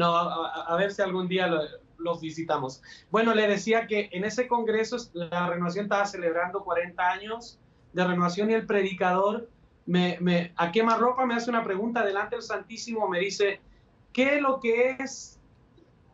[0.00, 1.60] No, a, a, ver si algún día lo,
[1.98, 2.80] los visitamos.
[3.10, 7.58] Bueno, le decía que en ese congreso la renovación estaba celebrando 40 años
[7.92, 9.50] de renovación y el predicador
[9.84, 13.60] me, me, a quemarropa me hace una pregunta delante del Santísimo, me dice,
[14.14, 15.38] ¿qué es lo que es,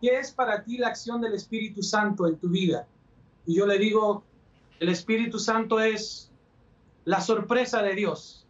[0.01, 2.89] qué es para ti la acción del Espíritu Santo en tu vida?
[3.47, 4.24] Y yo le digo,
[4.80, 6.32] el Espíritu Santo es
[7.05, 8.49] la sorpresa de Dios.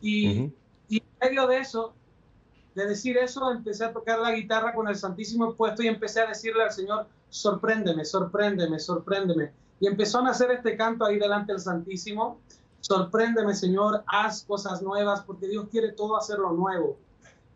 [0.00, 0.52] Y, uh -huh.
[0.88, 1.96] y en medio de eso,
[2.74, 6.26] de decir eso, empecé a tocar la guitarra con el Santísimo puesto y empecé a
[6.26, 9.52] decirle al Señor, sorpréndeme, sorpréndeme, sorpréndeme.
[9.80, 12.40] Y empezó a nacer este canto ahí delante del Santísimo.
[12.80, 16.96] Sorpréndeme, Señor, haz cosas nuevas, porque Dios quiere todo hacerlo nuevo.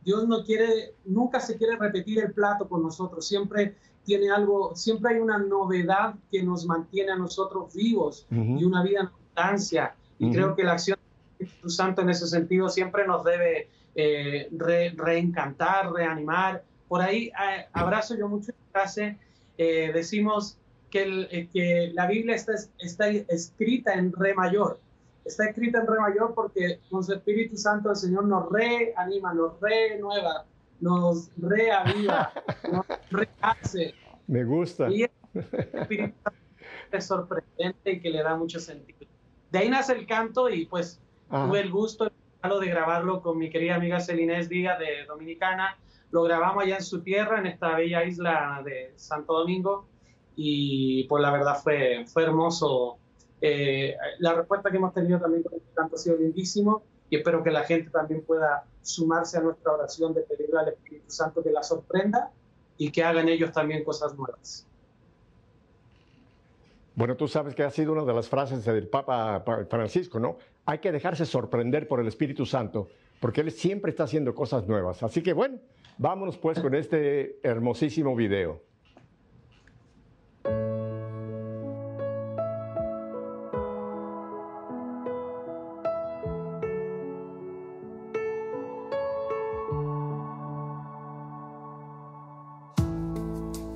[0.05, 5.15] Dios no quiere, nunca se quiere repetir el plato con nosotros, siempre tiene algo, siempre
[5.15, 9.97] hay una novedad que nos mantiene a nosotros vivos y una vida en abundancia.
[10.21, 14.49] Y creo que la acción del Espíritu Santo en ese sentido siempre nos debe eh,
[14.97, 16.63] reencantar, reanimar.
[16.87, 19.19] Por ahí eh, abrazo yo mucho en clase,
[19.57, 20.59] eh, decimos
[20.91, 24.79] que, que, la Biblia está, está escrita en re mayor.
[25.25, 29.59] Está escrita en re mayor porque con su Espíritu Santo el Señor nos reanima, nos
[29.61, 30.45] renueva,
[30.81, 32.33] nos reaviva,
[32.71, 33.95] nos rehace.
[34.27, 34.91] Me gusta.
[34.91, 35.11] Y el
[36.93, 39.11] es sorprendente y que le da mucho sentido.
[39.51, 42.11] De ahí nace el canto y pues tuve el gusto
[42.55, 45.77] de grabarlo con mi querida amiga Celinés Díaz de Dominicana.
[46.13, 49.87] Lo grabamos allá en su tierra, en esta bella isla de Santo Domingo.
[50.37, 52.99] Y pues la verdad fue, fue hermoso.
[53.41, 57.43] Eh, la respuesta que hemos tenido también con este canto ha sido lindísimo y espero
[57.43, 61.51] que la gente también pueda sumarse a nuestra oración de pedirle al Espíritu Santo que
[61.51, 62.31] la sorprenda
[62.79, 64.67] y que hagan ellos también cosas nuevas.
[66.95, 70.39] Bueno, tú sabes que ha sido una de las frases del Papa Francisco, ¿no?
[70.69, 72.89] Hay que dejarse sorprender por el Espíritu Santo,
[73.21, 75.01] porque Él siempre está haciendo cosas nuevas.
[75.05, 75.59] Así que bueno,
[75.97, 78.63] vámonos pues con este hermosísimo video.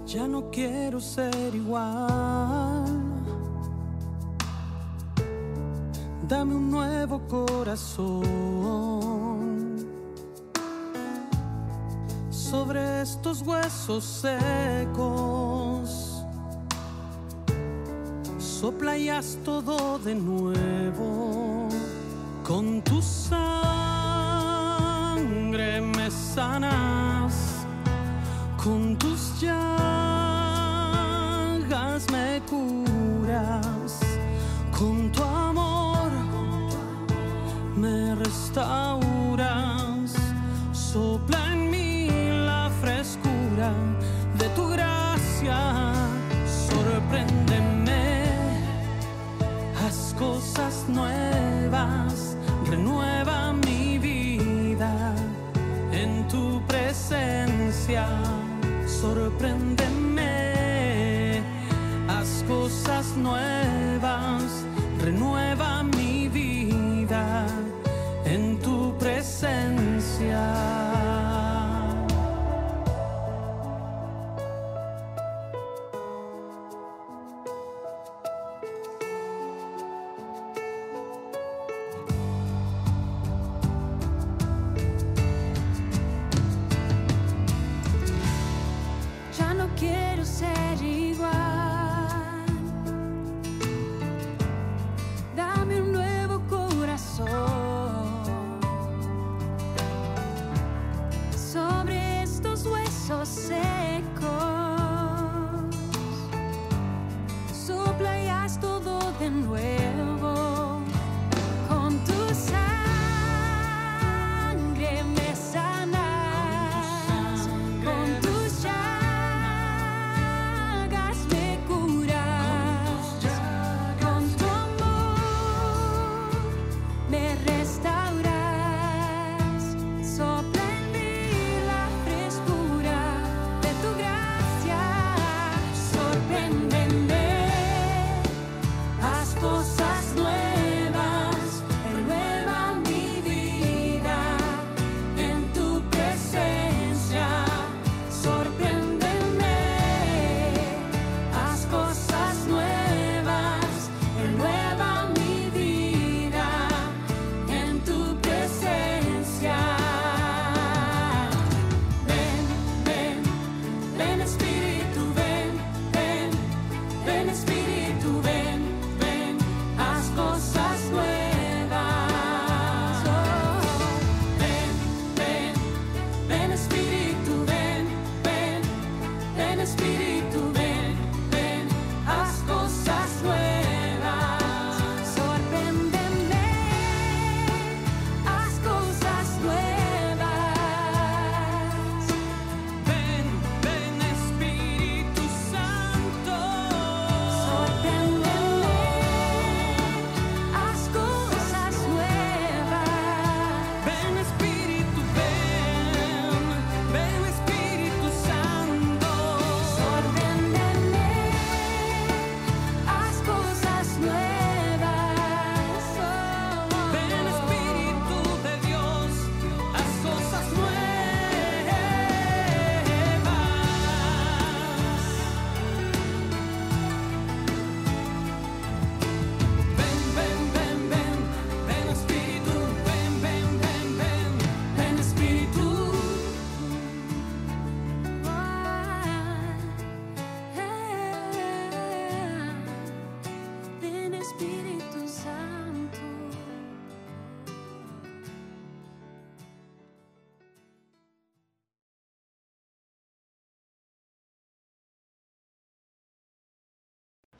[0.07, 2.80] Ya no quiero ser igual
[6.31, 8.25] dame un nuevo corazón.
[12.31, 15.91] Sobre estos huesos secos,
[18.39, 19.11] sopla y
[19.45, 21.69] todo de nuevo.
[22.45, 23.41] Con tu sangre
[25.81, 27.67] me sanas,
[28.57, 30.10] con tus llagas
[38.51, 40.11] restauras,
[40.73, 42.09] sopla en mí
[42.47, 43.73] la frescura
[44.39, 45.93] de tu gracia,
[46.69, 48.25] sorpréndeme,
[49.81, 52.37] haz cosas nuevas,
[52.69, 55.15] renueva mi vida
[55.93, 58.09] en tu presencia,
[58.87, 61.41] sorpréndeme,
[62.09, 63.60] haz cosas nuevas,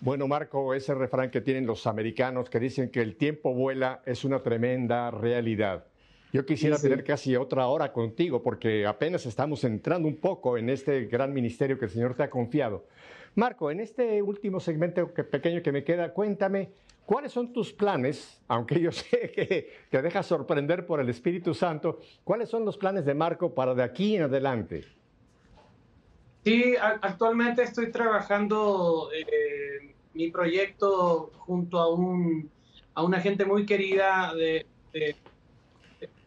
[0.03, 4.25] Bueno, Marco, ese refrán que tienen los americanos que dicen que el tiempo vuela es
[4.25, 5.85] una tremenda realidad.
[6.33, 11.05] Yo quisiera tener casi otra hora contigo porque apenas estamos entrando un poco en este
[11.05, 12.87] gran ministerio que el Señor te ha confiado.
[13.35, 16.71] Marco, en este último segmento pequeño que me queda, cuéntame
[17.05, 22.01] cuáles son tus planes, aunque yo sé que te dejas sorprender por el Espíritu Santo,
[22.25, 25.00] cuáles son los planes de Marco para de aquí en adelante.
[26.43, 32.51] Sí, actualmente estoy trabajando eh, mi proyecto junto a, un,
[32.95, 34.67] a una gente muy querida de,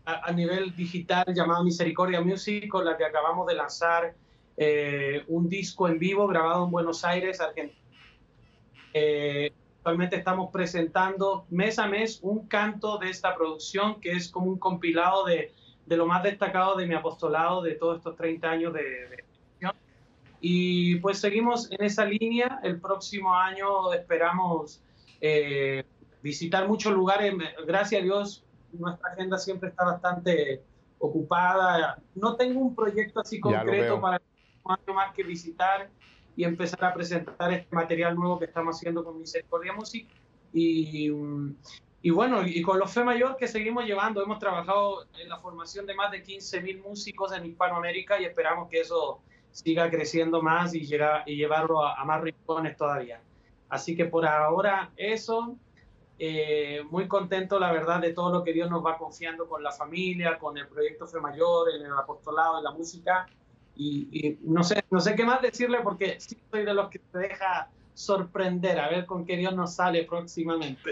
[0.05, 4.13] a, nivel digital llamado Misericordia Music, con la que acabamos de lanzar
[4.55, 7.79] eh, un disco en vivo grabado en Buenos Aires, Argentina.
[8.93, 14.45] Eh, actualmente estamos presentando mes a mes un canto de esta producción que es como
[14.45, 15.55] un compilado de,
[15.87, 19.23] de lo más destacado de mi apostolado de todos estos 30 años de
[20.45, 22.59] y pues seguimos en esa línea.
[22.63, 24.83] El próximo año esperamos
[25.21, 25.85] eh,
[26.21, 27.33] visitar muchos lugares.
[27.65, 30.61] Gracias a Dios, nuestra agenda siempre está bastante
[30.99, 31.97] ocupada.
[32.13, 34.23] No tengo un proyecto así concreto para el
[34.65, 35.89] año más que visitar
[36.35, 40.09] y empezar a presentar este material nuevo que estamos haciendo con Misericordia Music.
[40.51, 41.09] Y,
[42.01, 45.85] y bueno, y con los Fe Mayor que seguimos llevando, hemos trabajado en la formación
[45.85, 49.21] de más de 15.000 músicos en Hispanoamérica y esperamos que eso
[49.53, 53.21] siga creciendo más y, llega, y llevarlo a, más rincones todavía.
[53.69, 55.55] Así que por ahora eso,
[56.19, 59.71] eh, muy contento la verdad de todo lo que Dios nos va confiando con la
[59.71, 63.27] familia, con el proyecto Fe Mayor, en el apostolado, en la música.
[63.75, 67.17] Y, no, sé, no sé qué más decirle porque sí soy de los que te
[67.19, 70.91] deja sorprender, a ver con qué Dios nos sale próximamente.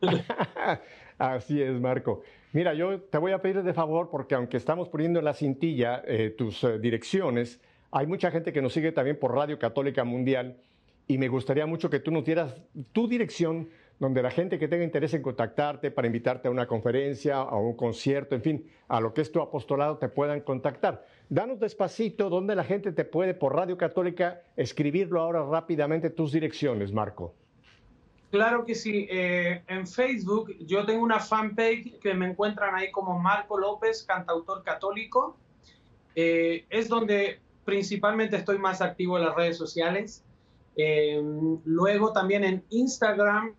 [1.18, 2.22] Así es, Marco.
[2.52, 6.02] Mira, yo te voy a pedir de favor porque aunque estamos poniendo en la cintilla
[6.06, 10.56] eh, tus eh, direcciones, hay mucha gente que nos sigue también por Radio Católica Mundial
[11.06, 12.54] y me gustaría mucho que tú nos dieras
[12.92, 13.68] tu dirección
[13.98, 17.74] donde la gente que tenga interés en contactarte para invitarte a una conferencia, a un
[17.74, 21.06] concierto, en fin, a lo que es tu apostolado, te puedan contactar.
[21.28, 26.92] Danos despacito donde la gente te puede por Radio Católica escribirlo ahora rápidamente tus direcciones,
[26.92, 27.34] Marco.
[28.30, 29.06] Claro que sí.
[29.10, 34.62] Eh, en Facebook yo tengo una fanpage que me encuentran ahí como Marco López, cantautor
[34.64, 35.36] católico.
[36.14, 40.24] Eh, es donde principalmente estoy más activo en las redes sociales.
[40.76, 41.22] Eh,
[41.64, 43.54] luego también en Instagram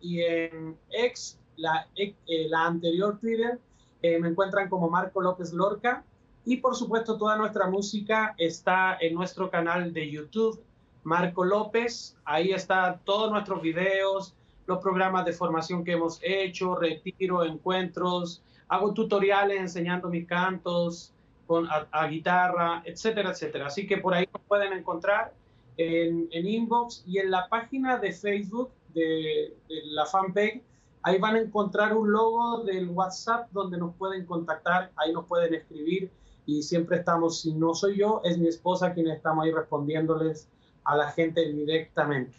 [0.00, 1.86] y en X, la,
[2.28, 3.58] la anterior Twitter,
[4.02, 6.04] me encuentran como Marco López Lorca.
[6.44, 10.62] Y por supuesto toda nuestra música está en nuestro canal de YouTube
[11.06, 12.16] Marco López.
[12.24, 14.34] Ahí están todos nuestros videos,
[14.66, 21.12] los programas de formación que hemos hecho, retiro, encuentros, hago tutoriales enseñando mis cantos
[21.46, 23.68] con, a, guitarra, etcétera, etcétera.
[23.68, 25.32] Así que por ahí pueden encontrar
[25.76, 30.60] en, inbox y en la página de Facebook de, de la fanpage.
[31.02, 35.54] Ahí van a encontrar un logo del WhatsApp donde nos pueden contactar, ahí nos pueden
[35.54, 36.10] escribir
[36.46, 40.48] y siempre estamos, si no soy yo, es mi esposa quien estamos ahí respondiéndoles
[40.86, 42.32] a la gente directamente.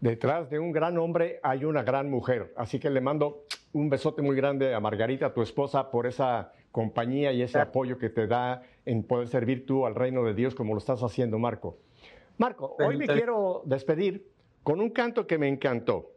[0.00, 4.20] Detrás de un gran hombre hay una gran mujer, así que le mando un besote
[4.20, 8.62] muy grande a Margarita, tu esposa, por esa compañía y ese apoyo que te da
[8.84, 11.78] en poder servir tú al reino de Dios como lo estás haciendo, Marco.
[12.38, 14.28] Marco, hoy me quiero despedir
[14.62, 16.10] con un canto que me encantó.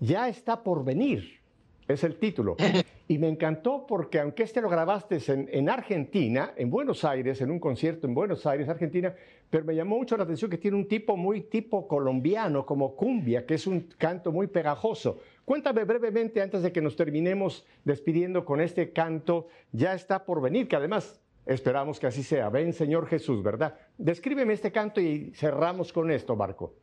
[0.00, 1.40] Ya está por venir,
[1.88, 2.56] es el título.
[3.08, 7.60] Y me encantó porque aunque este lo grabaste en, Argentina, en Buenos Aires, en un
[7.60, 9.14] concierto en Buenos Aires, Argentina,
[9.48, 13.46] pero me llamó mucho la atención que tiene un tipo muy tipo colombiano, como cumbia,
[13.46, 15.20] que es un canto muy pegajoso.
[15.44, 20.66] Cuéntame brevemente, antes de que nos terminemos despidiendo con este canto, ya está por venir,
[20.66, 22.48] que además esperamos que así sea.
[22.48, 23.78] Ven, Señor Jesús, ¿verdad?
[23.96, 26.74] Descríbeme este canto y cerramos con esto, Marco.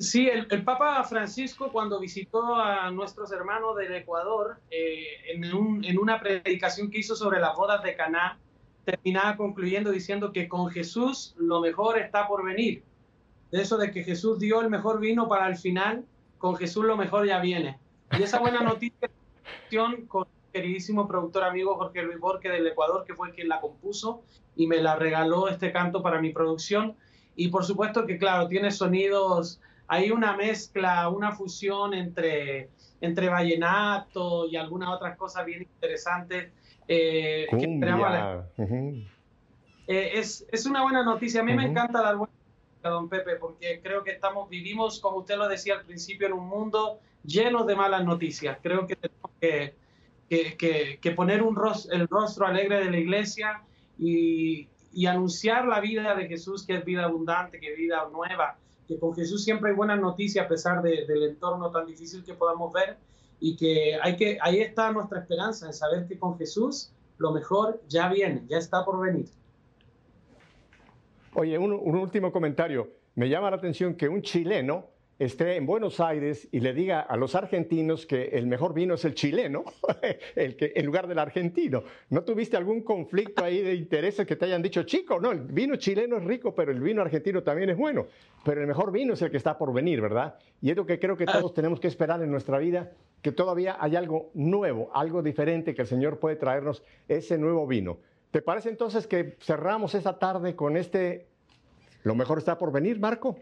[0.00, 6.90] Sí, el, Papa Francisco cuando visitó a nuestros hermanos del Ecuador, eh, en, una predicación
[6.90, 8.38] que hizo sobre las bodas de Caná,
[8.86, 12.82] terminaba concluyendo diciendo que con Jesús lo mejor está por venir.
[13.50, 16.06] De eso de que Jesús dio el mejor vino para el final,
[16.38, 17.78] con Jesús lo mejor ya viene.
[18.18, 19.10] Y esa buena noticia
[20.08, 24.22] con el queridísimo productor amigo Jorge Luis Borque del Ecuador, que fue quien la compuso
[24.56, 26.96] y me la regaló este canto para mi producción.
[27.36, 29.60] Y por supuesto que, claro, tiene sonidos
[29.92, 32.70] hay una mezcla, una fusión entre,
[33.00, 36.52] entre vallenato y algunas otras cosas bien interesantes.
[36.86, 37.48] Eh,
[39.88, 41.40] eh, es, es, una buena noticia.
[41.40, 45.16] A mí me encanta dar buena noticia, don Pepe, porque creo que estamos, vivimos, como
[45.16, 48.58] usted lo decía al principio, en un mundo lleno de malas noticias.
[48.62, 49.74] Creo que tenemos que,
[50.28, 51.58] que, que, poner un
[51.90, 53.64] el rostro alegre de la iglesia
[53.98, 58.56] y, y anunciar la vida de Jesús, que es vida abundante, que es vida nueva,
[58.90, 62.72] que con Jesús siempre hay buenas noticias a pesar del entorno tan difícil que podamos
[62.72, 62.96] ver
[63.38, 67.80] y que, hay que ahí está nuestra esperanza en saber que con Jesús lo mejor
[67.88, 69.26] ya viene, ya está por venir.
[71.34, 72.88] Oye, un, un último comentario.
[73.14, 74.86] Me llama la atención que un chileno
[75.20, 79.04] esté en Buenos Aires y le diga a los argentinos que el mejor vino es
[79.04, 79.64] el chileno,
[80.34, 81.84] el que, en lugar del argentino.
[82.08, 85.76] ¿No tuviste algún conflicto ahí de intereses que te hayan dicho, chico, no, el vino
[85.76, 88.06] chileno es rico, pero el vino argentino también es bueno?
[88.46, 90.36] Pero el mejor vino es el que está por venir, ¿verdad?
[90.62, 92.90] Y es lo que creo que todos tenemos que esperar en nuestra vida,
[93.20, 97.98] que todavía hay algo nuevo, algo diferente que el Señor puede traernos, ese nuevo vino.
[98.30, 101.26] ¿Te parece entonces que cerramos esta tarde con este,
[102.04, 103.36] lo mejor está por venir, Marco?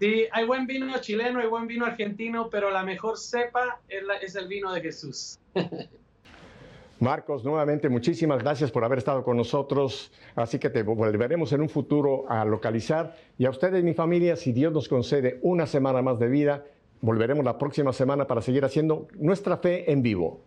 [0.00, 4.48] Sí, hay buen vino chileno, hay buen vino argentino, pero la mejor cepa es, el
[4.48, 5.38] vino de Jesús.
[7.00, 10.10] Marcos, nuevamente muchísimas gracias por haber estado con nosotros.
[10.34, 13.14] Así que te volveremos en un futuro a localizar.
[13.36, 16.64] Y a ustedes, mi familia, si Dios nos concede una semana más de vida,
[17.02, 20.40] volveremos la próxima semana para seguir haciendo nuestra fe en vivo.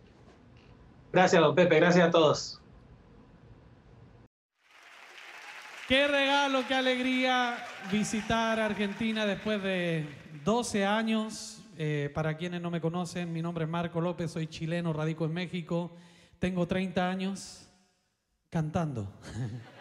[1.12, 1.76] Gracias, don Pepe.
[1.76, 2.60] Gracias a todos.
[5.86, 7.58] Qué regalo, qué alegría
[7.92, 10.06] visitar Argentina después de
[10.42, 11.62] 12 años.
[11.76, 15.34] Eh, para quienes no me conocen, mi nombre es Marco López, soy chileno, radico en
[15.34, 15.94] México,
[16.38, 17.68] tengo 30 años
[18.48, 19.12] cantando.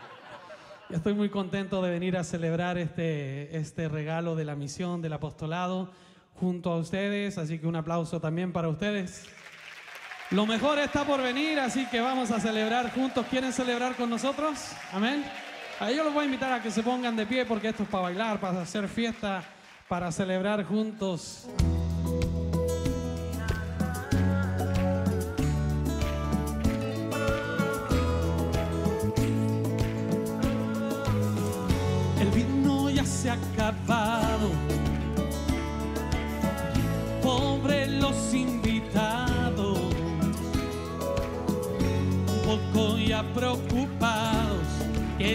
[0.90, 5.90] Estoy muy contento de venir a celebrar este, este regalo de la misión del apostolado
[6.34, 9.26] junto a ustedes, así que un aplauso también para ustedes.
[10.32, 13.26] Lo mejor está por venir, así que vamos a celebrar juntos.
[13.30, 14.74] ¿Quieren celebrar con nosotros?
[14.92, 15.24] Amén.
[15.84, 17.90] A ellos los voy a invitar a que se pongan de pie porque esto es
[17.90, 19.44] para bailar, para hacer fiesta,
[19.90, 21.46] para celebrar juntos.
[32.22, 34.52] El vino ya se ha acabado.
[37.22, 39.80] Pobre los invitados,
[42.30, 43.93] un poco ya preocupados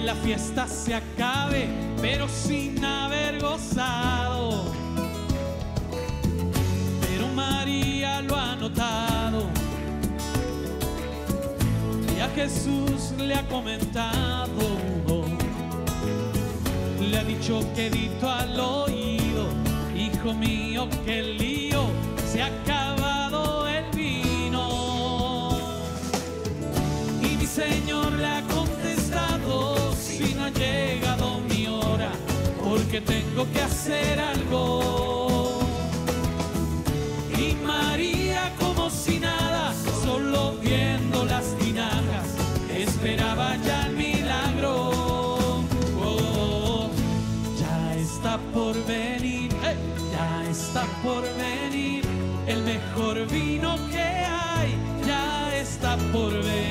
[0.09, 1.69] la fiesta se acabe,
[2.01, 4.73] pero sin haber gozado.
[7.03, 9.43] Pero María lo ha notado
[12.17, 14.65] y a Jesús le ha comentado,
[16.99, 19.47] le ha dicho quedito al oído,
[19.95, 21.83] hijo mío, que el lío
[22.33, 25.51] se acabado el vino.
[27.23, 28.43] Y mi Señor le ha
[30.59, 32.11] llegado mi hora,
[32.63, 35.61] porque tengo que hacer algo.
[37.39, 39.73] Y María como si nada,
[40.05, 42.29] solo viendo las tinajas,
[42.71, 44.91] esperaba ya el milagro.
[46.03, 46.91] Oh,
[47.61, 49.51] ya está por venir,
[50.13, 52.05] ya está por venir,
[52.47, 54.71] el mejor vino que hay,
[55.07, 56.68] ya está por venir,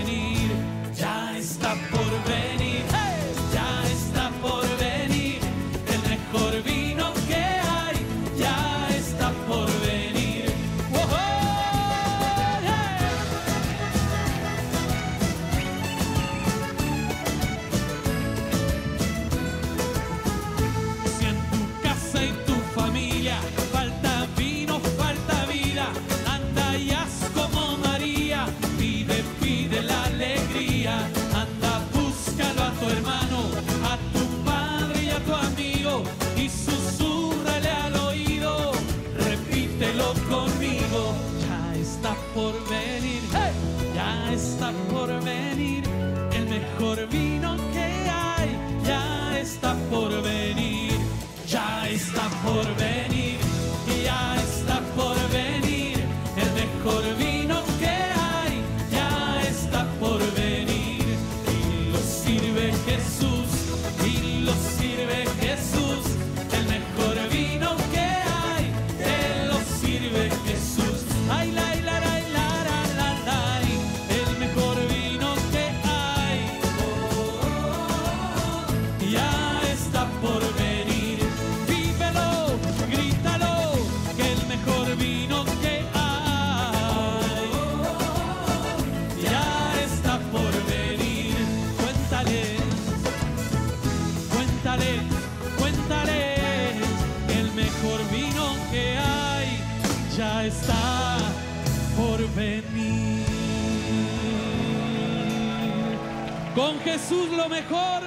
[107.62, 108.07] mejor ya